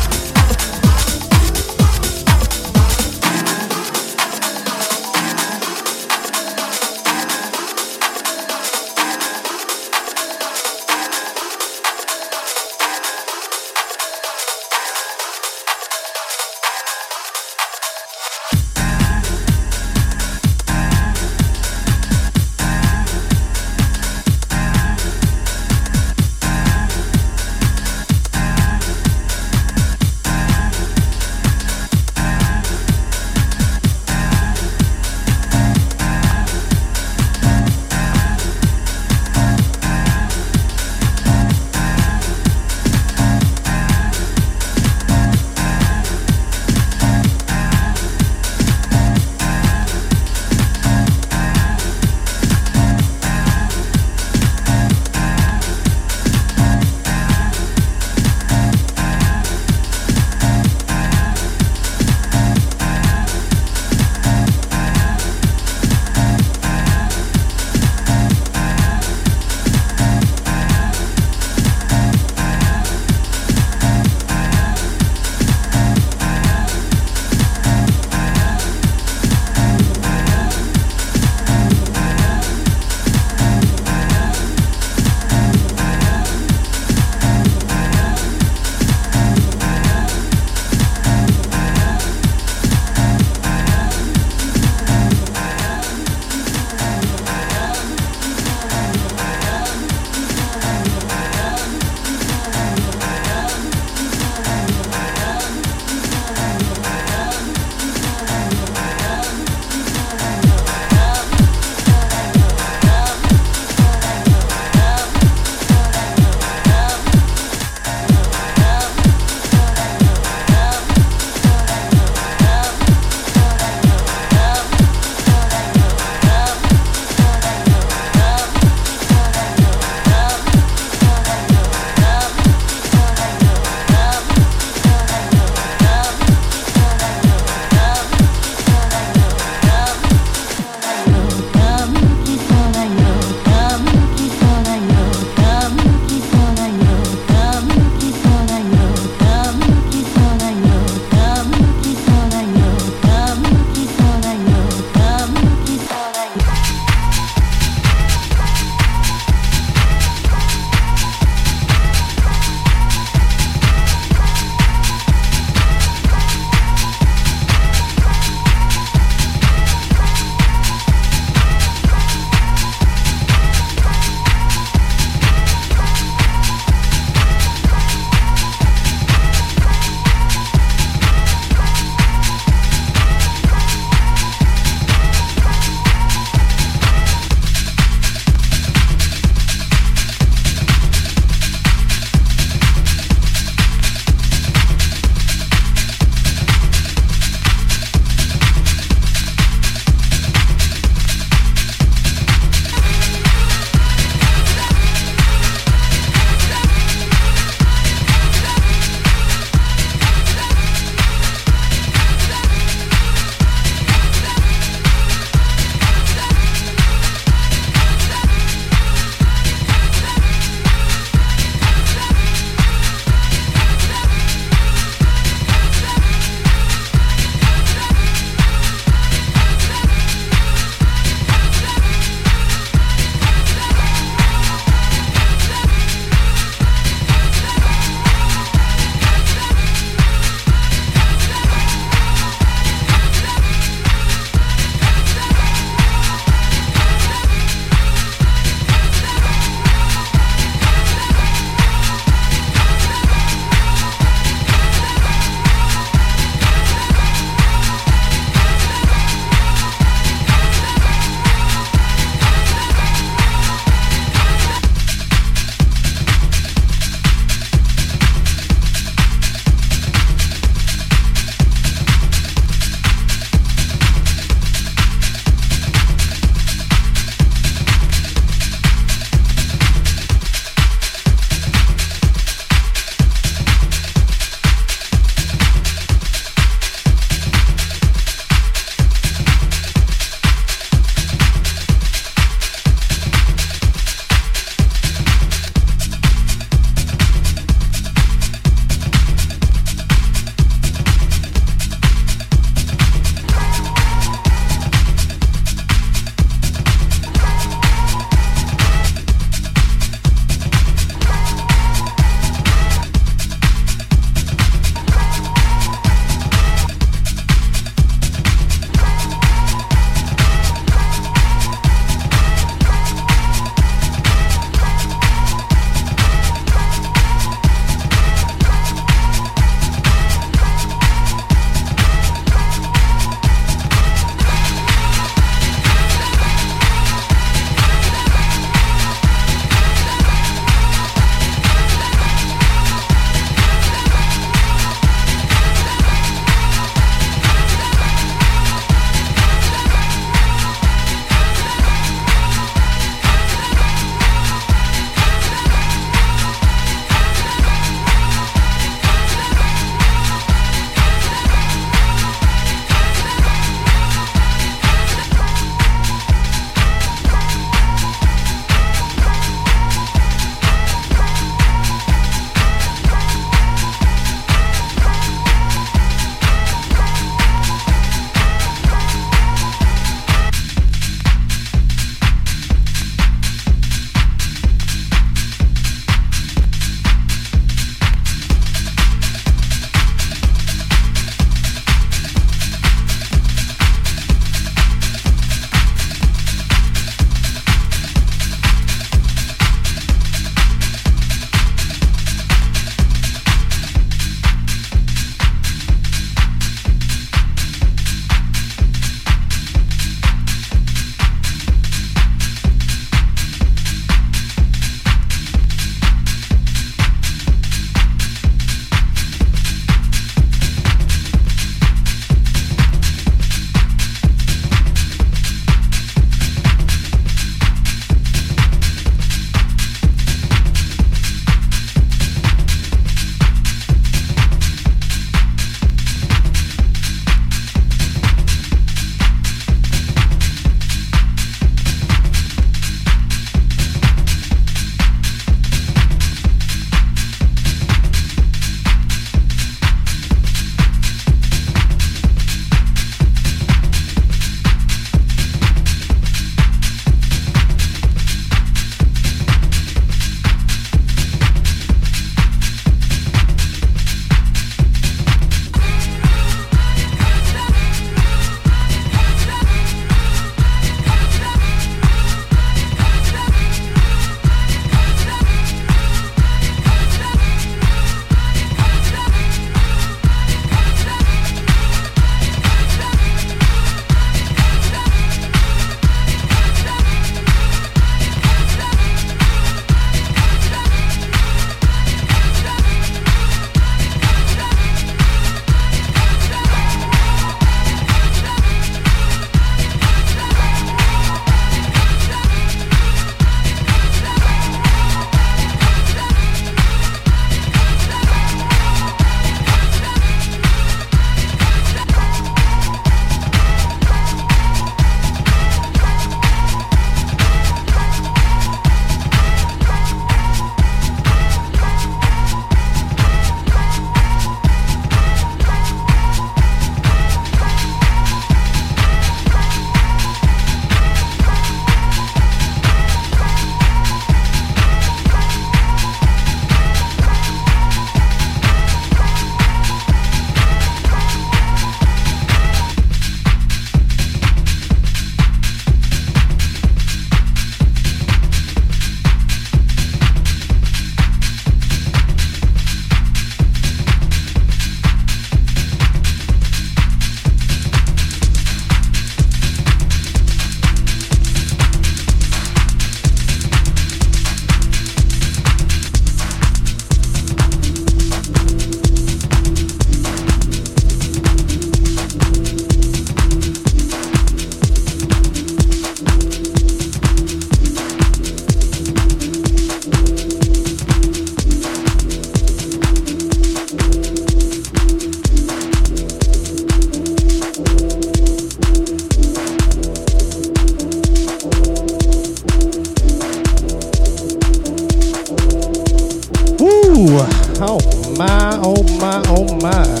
My, 598.32 598.58
oh 598.62 598.82
my. 598.98 599.22
oh 599.28 599.44
my. 599.60 599.84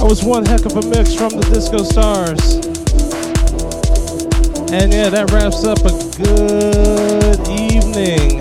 was 0.00 0.24
one 0.24 0.46
heck 0.46 0.64
of 0.64 0.72
a 0.72 0.82
mix 0.88 1.12
from 1.12 1.28
the 1.28 1.44
Disko 1.52 1.84
Starz. 1.84 2.40
And 4.72 4.90
yeah, 4.90 5.10
that 5.10 5.30
wraps 5.30 5.62
up 5.64 5.84
a 5.84 5.92
good 6.16 7.36
evening. 7.52 8.40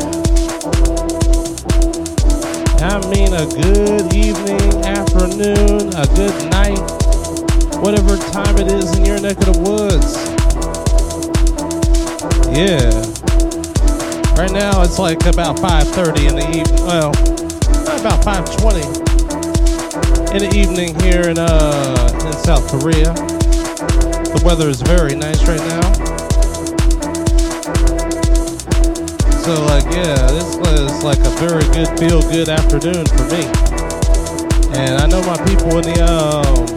I 2.79 2.95
mean, 3.11 3.33
a 3.35 3.45
good 3.59 4.13
evening, 4.15 4.71
afternoon, 4.85 5.91
a 5.99 6.07
good 6.15 6.49
night, 6.49 6.79
whatever 7.83 8.15
time 8.31 8.55
it 8.57 8.71
is 8.71 8.97
in 8.97 9.03
your 9.03 9.19
neck 9.19 9.35
of 9.39 9.51
the 9.51 9.59
woods. 9.67 10.15
Yeah. 12.55 12.87
Right 14.39 14.53
now 14.53 14.81
it's 14.81 14.97
like 14.97 15.25
about 15.25 15.57
5:30 15.59 16.29
in 16.29 16.35
the 16.37 16.47
evening. 16.47 16.85
Well, 16.87 17.32
about 18.03 18.25
5:20 18.25 18.83
in 20.35 20.43
the 20.43 20.51
evening 20.51 20.91
here 20.99 21.31
in 21.31 21.39
uh 21.39 22.27
in 22.27 22.33
South 22.43 22.67
Korea. 22.67 23.15
The 24.27 24.41
weather 24.43 24.67
is 24.67 24.81
very 24.81 25.15
nice 25.15 25.39
right 25.47 25.63
now. 25.71 25.87
So 29.39 29.55
like 29.71 29.87
yeah, 29.95 30.19
this 30.35 30.51
was 30.59 31.03
like 31.05 31.19
a 31.23 31.31
very 31.47 31.63
good 31.71 31.87
feel 31.97 32.19
good 32.27 32.49
afternoon 32.49 33.07
for 33.07 33.23
me. 33.31 33.47
And 34.75 34.99
I 34.99 35.07
know 35.07 35.23
my 35.23 35.39
people 35.47 35.79
in 35.79 35.87
the 35.87 36.03
um 36.03 36.67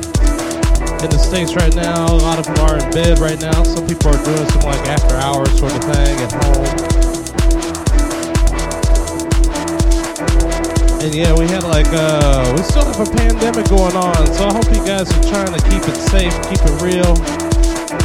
in 1.02 1.10
the 1.10 1.18
states 1.18 1.56
right 1.56 1.74
now, 1.74 2.06
a 2.06 2.22
lot 2.22 2.38
of 2.38 2.46
them 2.46 2.58
are 2.62 2.78
in 2.78 2.88
bed 2.92 3.18
right 3.18 3.40
now. 3.40 3.64
Some 3.64 3.84
people 3.88 4.14
are 4.14 4.24
doing 4.24 4.46
some 4.54 4.62
like 4.62 4.86
after 4.86 5.16
hours 5.16 5.50
sort 5.58 5.74
of 5.74 5.82
thing 5.90 6.22
at 6.22 6.30
home. 6.30 7.25
And 11.06 11.14
yeah, 11.14 11.30
we 11.38 11.46
had 11.46 11.62
like 11.62 11.86
uh 11.94 12.52
we 12.56 12.64
still 12.66 12.82
have 12.82 12.98
a 12.98 13.06
pandemic 13.06 13.70
going 13.70 13.94
on, 13.94 14.26
so 14.34 14.42
I 14.42 14.52
hope 14.52 14.66
you 14.74 14.82
guys 14.82 15.06
are 15.06 15.22
trying 15.30 15.54
to 15.54 15.62
keep 15.70 15.86
it 15.86 15.94
safe, 16.10 16.34
keep 16.50 16.58
it 16.58 16.82
real. 16.82 17.14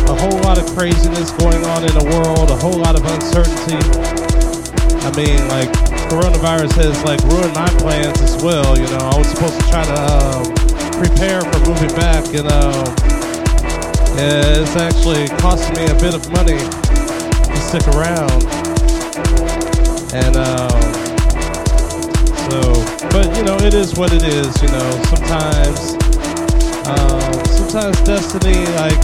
A 0.06 0.14
whole 0.22 0.38
lot 0.46 0.62
of 0.62 0.70
craziness 0.78 1.32
going 1.42 1.66
on 1.66 1.82
in 1.82 1.90
the 1.98 2.06
world, 2.14 2.52
a 2.54 2.56
whole 2.62 2.78
lot 2.78 2.94
of 2.94 3.02
uncertainty. 3.02 3.82
I 5.02 5.10
mean, 5.18 5.42
like 5.50 5.74
coronavirus 6.14 6.78
has 6.78 6.94
like 7.02 7.18
ruined 7.26 7.58
my 7.58 7.66
plans 7.82 8.22
as 8.22 8.38
well. 8.44 8.78
You 8.78 8.86
know, 8.94 9.10
I 9.10 9.18
was 9.18 9.34
supposed 9.34 9.58
to 9.58 9.66
try 9.74 9.82
to 9.82 9.98
um, 9.98 10.46
prepare 11.02 11.42
for 11.42 11.58
moving 11.66 11.90
back, 11.98 12.22
you 12.30 12.46
know. 12.46 12.70
yeah, 14.14 14.62
it's 14.62 14.78
actually 14.78 15.26
costing 15.42 15.74
me 15.74 15.90
a 15.90 15.98
bit 15.98 16.14
of 16.14 16.22
money 16.38 16.62
to 17.50 17.58
stick 17.66 17.82
around. 17.98 18.46
And 20.14 20.38
um, 20.38 20.91
so, 22.52 22.62
but 23.16 23.32
you 23.38 23.44
know, 23.44 23.56
it 23.64 23.74
is 23.74 23.96
what 23.96 24.12
it 24.12 24.24
is. 24.24 24.52
You 24.62 24.68
know, 24.70 24.90
sometimes, 25.08 25.96
um, 26.86 27.34
sometimes 27.48 27.96
destiny, 28.04 28.68
like, 28.76 29.00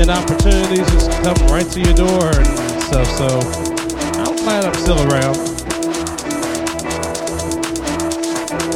and 0.00 0.10
opportunities 0.10 0.88
just 0.90 1.10
come 1.22 1.36
right 1.52 1.68
to 1.70 1.80
your 1.80 1.94
door 1.94 2.32
and 2.32 2.82
stuff. 2.82 3.06
So. 3.20 3.76
I'm 4.18 4.34
glad 4.36 4.64
I'm 4.64 4.74
still 4.74 4.98
around. 5.10 5.36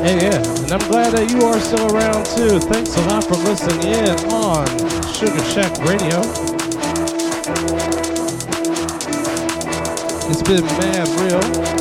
And 0.07 0.21
yeah, 0.21 0.63
and 0.63 0.73
I'm 0.73 0.89
glad 0.89 1.13
that 1.13 1.31
you 1.31 1.43
are 1.47 1.59
still 1.61 1.95
around 1.95 2.27
too. 2.27 2.61
Thanks 2.61 2.95
a 2.97 3.01
lot 3.09 3.25
for 3.25 3.37
listening 3.37 3.89
in 3.89 4.17
on 4.31 4.67
Sugar 5.13 5.43
Shack 5.45 5.77
Radio. 5.79 6.21
It's 10.31 10.43
been 10.43 10.65
mad 10.65 11.09
real. 11.21 11.80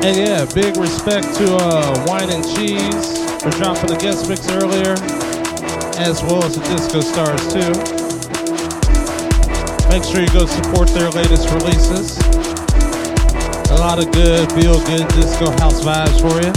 And 0.00 0.16
yeah, 0.16 0.44
big 0.54 0.76
respect 0.76 1.26
to 1.38 1.56
uh, 1.56 2.04
Wine 2.06 2.30
and 2.30 2.44
Cheese 2.54 3.18
for 3.42 3.50
dropping 3.50 3.90
the 3.90 3.98
guest 4.00 4.28
mix 4.28 4.48
earlier, 4.48 4.94
as 5.98 6.22
well 6.22 6.44
as 6.44 6.54
the 6.54 6.62
Disko 6.70 7.02
Starz 7.02 7.42
too. 7.50 7.74
Make 9.90 10.04
sure 10.04 10.22
you 10.22 10.30
go 10.30 10.46
support 10.46 10.86
their 10.90 11.10
latest 11.10 11.50
releases. 11.50 12.16
A 13.70 13.76
lot 13.80 13.98
of 13.98 14.12
good, 14.12 14.50
feel 14.52 14.78
good 14.86 15.08
disco 15.08 15.50
house 15.58 15.82
vibes 15.82 16.20
for 16.22 16.40
you. 16.40 16.52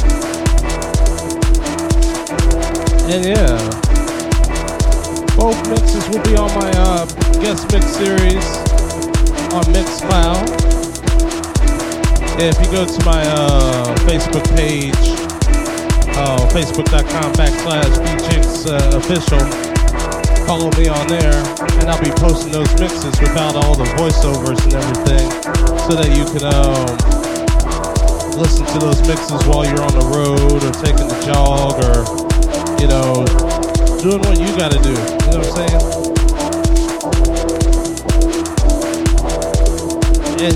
And 3.10 3.26
yeah, 3.26 3.58
both 5.36 5.58
mixes 5.68 6.08
will 6.10 6.24
be 6.24 6.38
on 6.38 6.54
my 6.54 6.72
uh, 6.76 7.06
guest 7.42 7.72
mix 7.72 7.88
series 7.88 8.46
on 9.52 9.64
Mixcloud. 9.74 10.61
If 12.44 12.58
you 12.58 12.72
go 12.72 12.86
to 12.86 13.06
my 13.06 13.22
uh, 13.22 13.96
Facebook 14.10 14.44
page, 14.58 14.98
uh, 16.18 16.42
facebook.com 16.50 17.34
backslash 17.34 17.94
bjinx 18.18 18.66
uh, 18.66 18.98
official, 18.98 19.38
follow 20.48 20.72
me 20.72 20.88
on 20.88 21.08
there, 21.08 21.38
and 21.78 21.86
I'll 21.88 22.02
be 22.02 22.10
posting 22.10 22.52
those 22.52 22.68
mixes 22.80 23.14
without 23.22 23.56
all 23.56 23.76
the 23.76 23.86
voiceovers 23.94 24.58
and 24.66 24.74
everything, 24.74 25.30
so 25.86 25.94
that 25.94 26.10
you 26.18 26.26
can 26.34 26.42
um, 26.50 26.98
listen 28.42 28.66
to 28.66 28.80
those 28.80 29.00
mixes 29.08 29.46
while 29.46 29.64
you're 29.64 29.84
on 29.84 29.94
the 29.94 30.10
road 30.10 30.64
or 30.66 30.72
taking 30.82 31.08
the 31.08 31.22
jog 31.22 31.78
or, 31.78 32.02
you 32.82 32.88
know, 32.90 33.24
doing 34.02 34.20
what 34.26 34.40
you 34.42 34.50
gotta 34.58 34.80
do. 34.82 34.90
You 34.90 35.30
know 35.30 35.38
what 35.38 35.46
I'm 35.46 35.70
saying? 35.70 36.02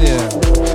Yeah. 0.01 0.74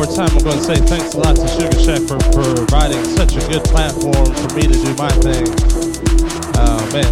More 0.00 0.16
time, 0.16 0.32
I'm 0.32 0.40
going 0.42 0.56
to 0.56 0.64
say 0.64 0.76
thanks 0.76 1.12
a 1.12 1.18
lot 1.18 1.36
to 1.36 1.46
Sugar 1.46 1.76
Shack 1.76 2.00
for, 2.08 2.16
for 2.32 2.56
providing 2.56 3.04
such 3.04 3.36
a 3.36 3.40
good 3.52 3.60
platform 3.68 4.32
for 4.32 4.48
me 4.56 4.64
to 4.64 4.72
do 4.72 4.94
my 4.96 5.12
thing. 5.20 5.44
Oh 6.56 6.80
man. 6.88 7.04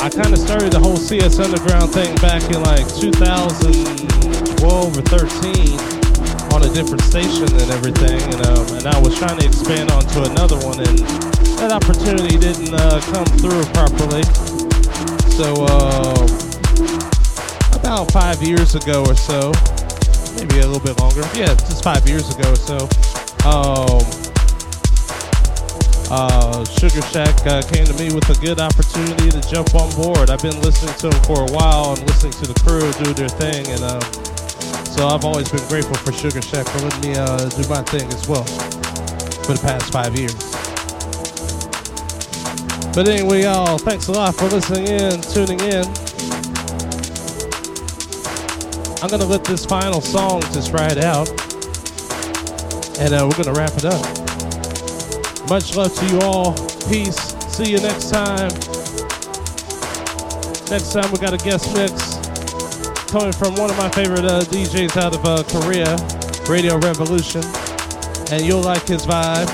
I 0.00 0.08
kind 0.08 0.32
of 0.32 0.40
started 0.40 0.72
the 0.72 0.80
whole 0.80 0.96
CS 0.96 1.38
Underground 1.38 1.92
thing 1.92 2.16
back 2.24 2.40
in 2.48 2.64
like 2.64 2.88
2012 2.96 4.64
or 4.64 5.04
13 5.04 5.76
on 6.56 6.64
a 6.64 6.70
different 6.72 7.04
station 7.04 7.44
and 7.44 7.68
everything, 7.76 8.24
and 8.32 8.40
um, 8.48 8.64
and 8.80 8.88
I 8.88 8.96
was 9.04 9.12
trying 9.20 9.36
to 9.36 9.44
expand 9.44 9.92
onto 9.92 10.24
another 10.24 10.56
one, 10.64 10.80
and 10.80 10.96
that 11.60 11.76
opportunity 11.76 12.40
didn't 12.40 12.72
uh, 12.72 13.04
come 13.12 13.28
through 13.36 13.68
properly. 13.76 14.24
So 15.36 15.68
uh, 15.68 16.24
about 17.76 18.16
five 18.16 18.40
years 18.40 18.72
ago 18.74 19.04
or 19.04 19.14
so, 19.14 19.52
maybe 20.36 20.60
a 20.60 20.66
little 20.66 20.80
bit 20.80 20.98
longer, 21.00 21.22
yeah, 21.34 21.54
just 21.68 21.84
five 21.84 22.06
years 22.08 22.28
ago 22.34 22.50
or 22.50 22.56
so. 22.56 22.78
Um, 23.46 24.02
uh, 26.10 26.64
Sugar 26.64 27.02
Shack 27.12 27.34
uh, 27.46 27.62
came 27.62 27.84
to 27.84 27.94
me 27.94 28.12
with 28.12 28.28
a 28.30 28.38
good 28.40 28.60
opportunity 28.60 29.30
to 29.30 29.40
jump 29.48 29.74
on 29.74 29.92
board. 29.94 30.30
I've 30.30 30.42
been 30.42 30.58
listening 30.62 30.94
to 31.04 31.10
them 31.10 31.22
for 31.24 31.44
a 31.44 31.52
while 31.52 31.94
and 31.94 32.00
listening 32.06 32.32
to 32.40 32.46
the 32.48 32.58
crew 32.64 32.90
do 33.04 33.12
their 33.12 33.28
thing, 33.28 33.66
and 33.68 33.82
um, 33.84 34.00
so 34.84 35.06
I've 35.06 35.24
always 35.24 35.48
been 35.48 35.66
grateful 35.68 35.96
for 35.96 36.12
Sugar 36.12 36.42
Shack 36.42 36.66
for 36.66 36.78
letting 36.78 37.10
me 37.10 37.16
uh, 37.16 37.48
do 37.50 37.68
my 37.68 37.82
thing 37.82 38.08
as 38.08 38.26
well 38.26 38.44
for 39.44 39.52
the 39.54 39.60
past 39.62 39.92
five 39.92 40.16
years. 40.16 40.34
But 42.94 43.06
anyway, 43.06 43.42
y'all, 43.42 43.78
thanks 43.78 44.08
a 44.08 44.12
lot 44.12 44.34
for 44.34 44.46
listening 44.46 44.88
in, 44.88 45.20
tuning 45.20 45.60
in. 45.60 46.07
I'm 49.00 49.08
gonna 49.08 49.26
let 49.26 49.44
this 49.44 49.64
final 49.64 50.00
song 50.00 50.42
just 50.52 50.72
ride 50.72 50.98
out, 50.98 51.28
and 52.98 53.14
uh, 53.14 53.28
we're 53.28 53.42
gonna 53.42 53.56
wrap 53.56 53.72
it 53.76 53.84
up. 53.84 54.02
Much 55.48 55.76
love 55.76 55.94
to 55.94 56.06
you 56.06 56.20
all. 56.20 56.52
Peace. 56.90 57.16
See 57.54 57.70
you 57.70 57.80
next 57.80 58.10
time. 58.10 58.50
Next 60.68 60.92
time 60.92 61.10
we 61.12 61.18
got 61.18 61.32
a 61.32 61.38
guest 61.38 61.72
mix 61.74 62.18
coming 63.08 63.32
from 63.32 63.54
one 63.54 63.70
of 63.70 63.78
my 63.78 63.88
favorite 63.90 64.24
uh, 64.24 64.42
DJs 64.42 64.96
out 64.96 65.14
of 65.14 65.24
uh, 65.24 65.42
Korea, 65.44 65.96
Radio 66.50 66.76
Revolution, 66.78 67.42
and 68.32 68.44
you'll 68.44 68.62
like 68.62 68.86
his 68.86 69.06
vibe. 69.06 69.48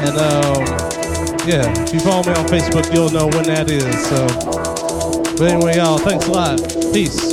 And 0.00 0.16
um, 0.18 0.64
yeah, 1.46 1.70
if 1.84 1.92
you 1.92 2.00
follow 2.00 2.24
me 2.24 2.32
on 2.32 2.46
Facebook, 2.46 2.92
you'll 2.92 3.10
know 3.10 3.26
when 3.26 3.44
that 3.44 3.70
is. 3.70 3.84
So, 4.08 4.26
but 5.36 5.50
anyway, 5.50 5.76
y'all, 5.76 5.98
thanks 5.98 6.26
a 6.26 6.32
lot. 6.32 6.58
Peace. 6.92 7.25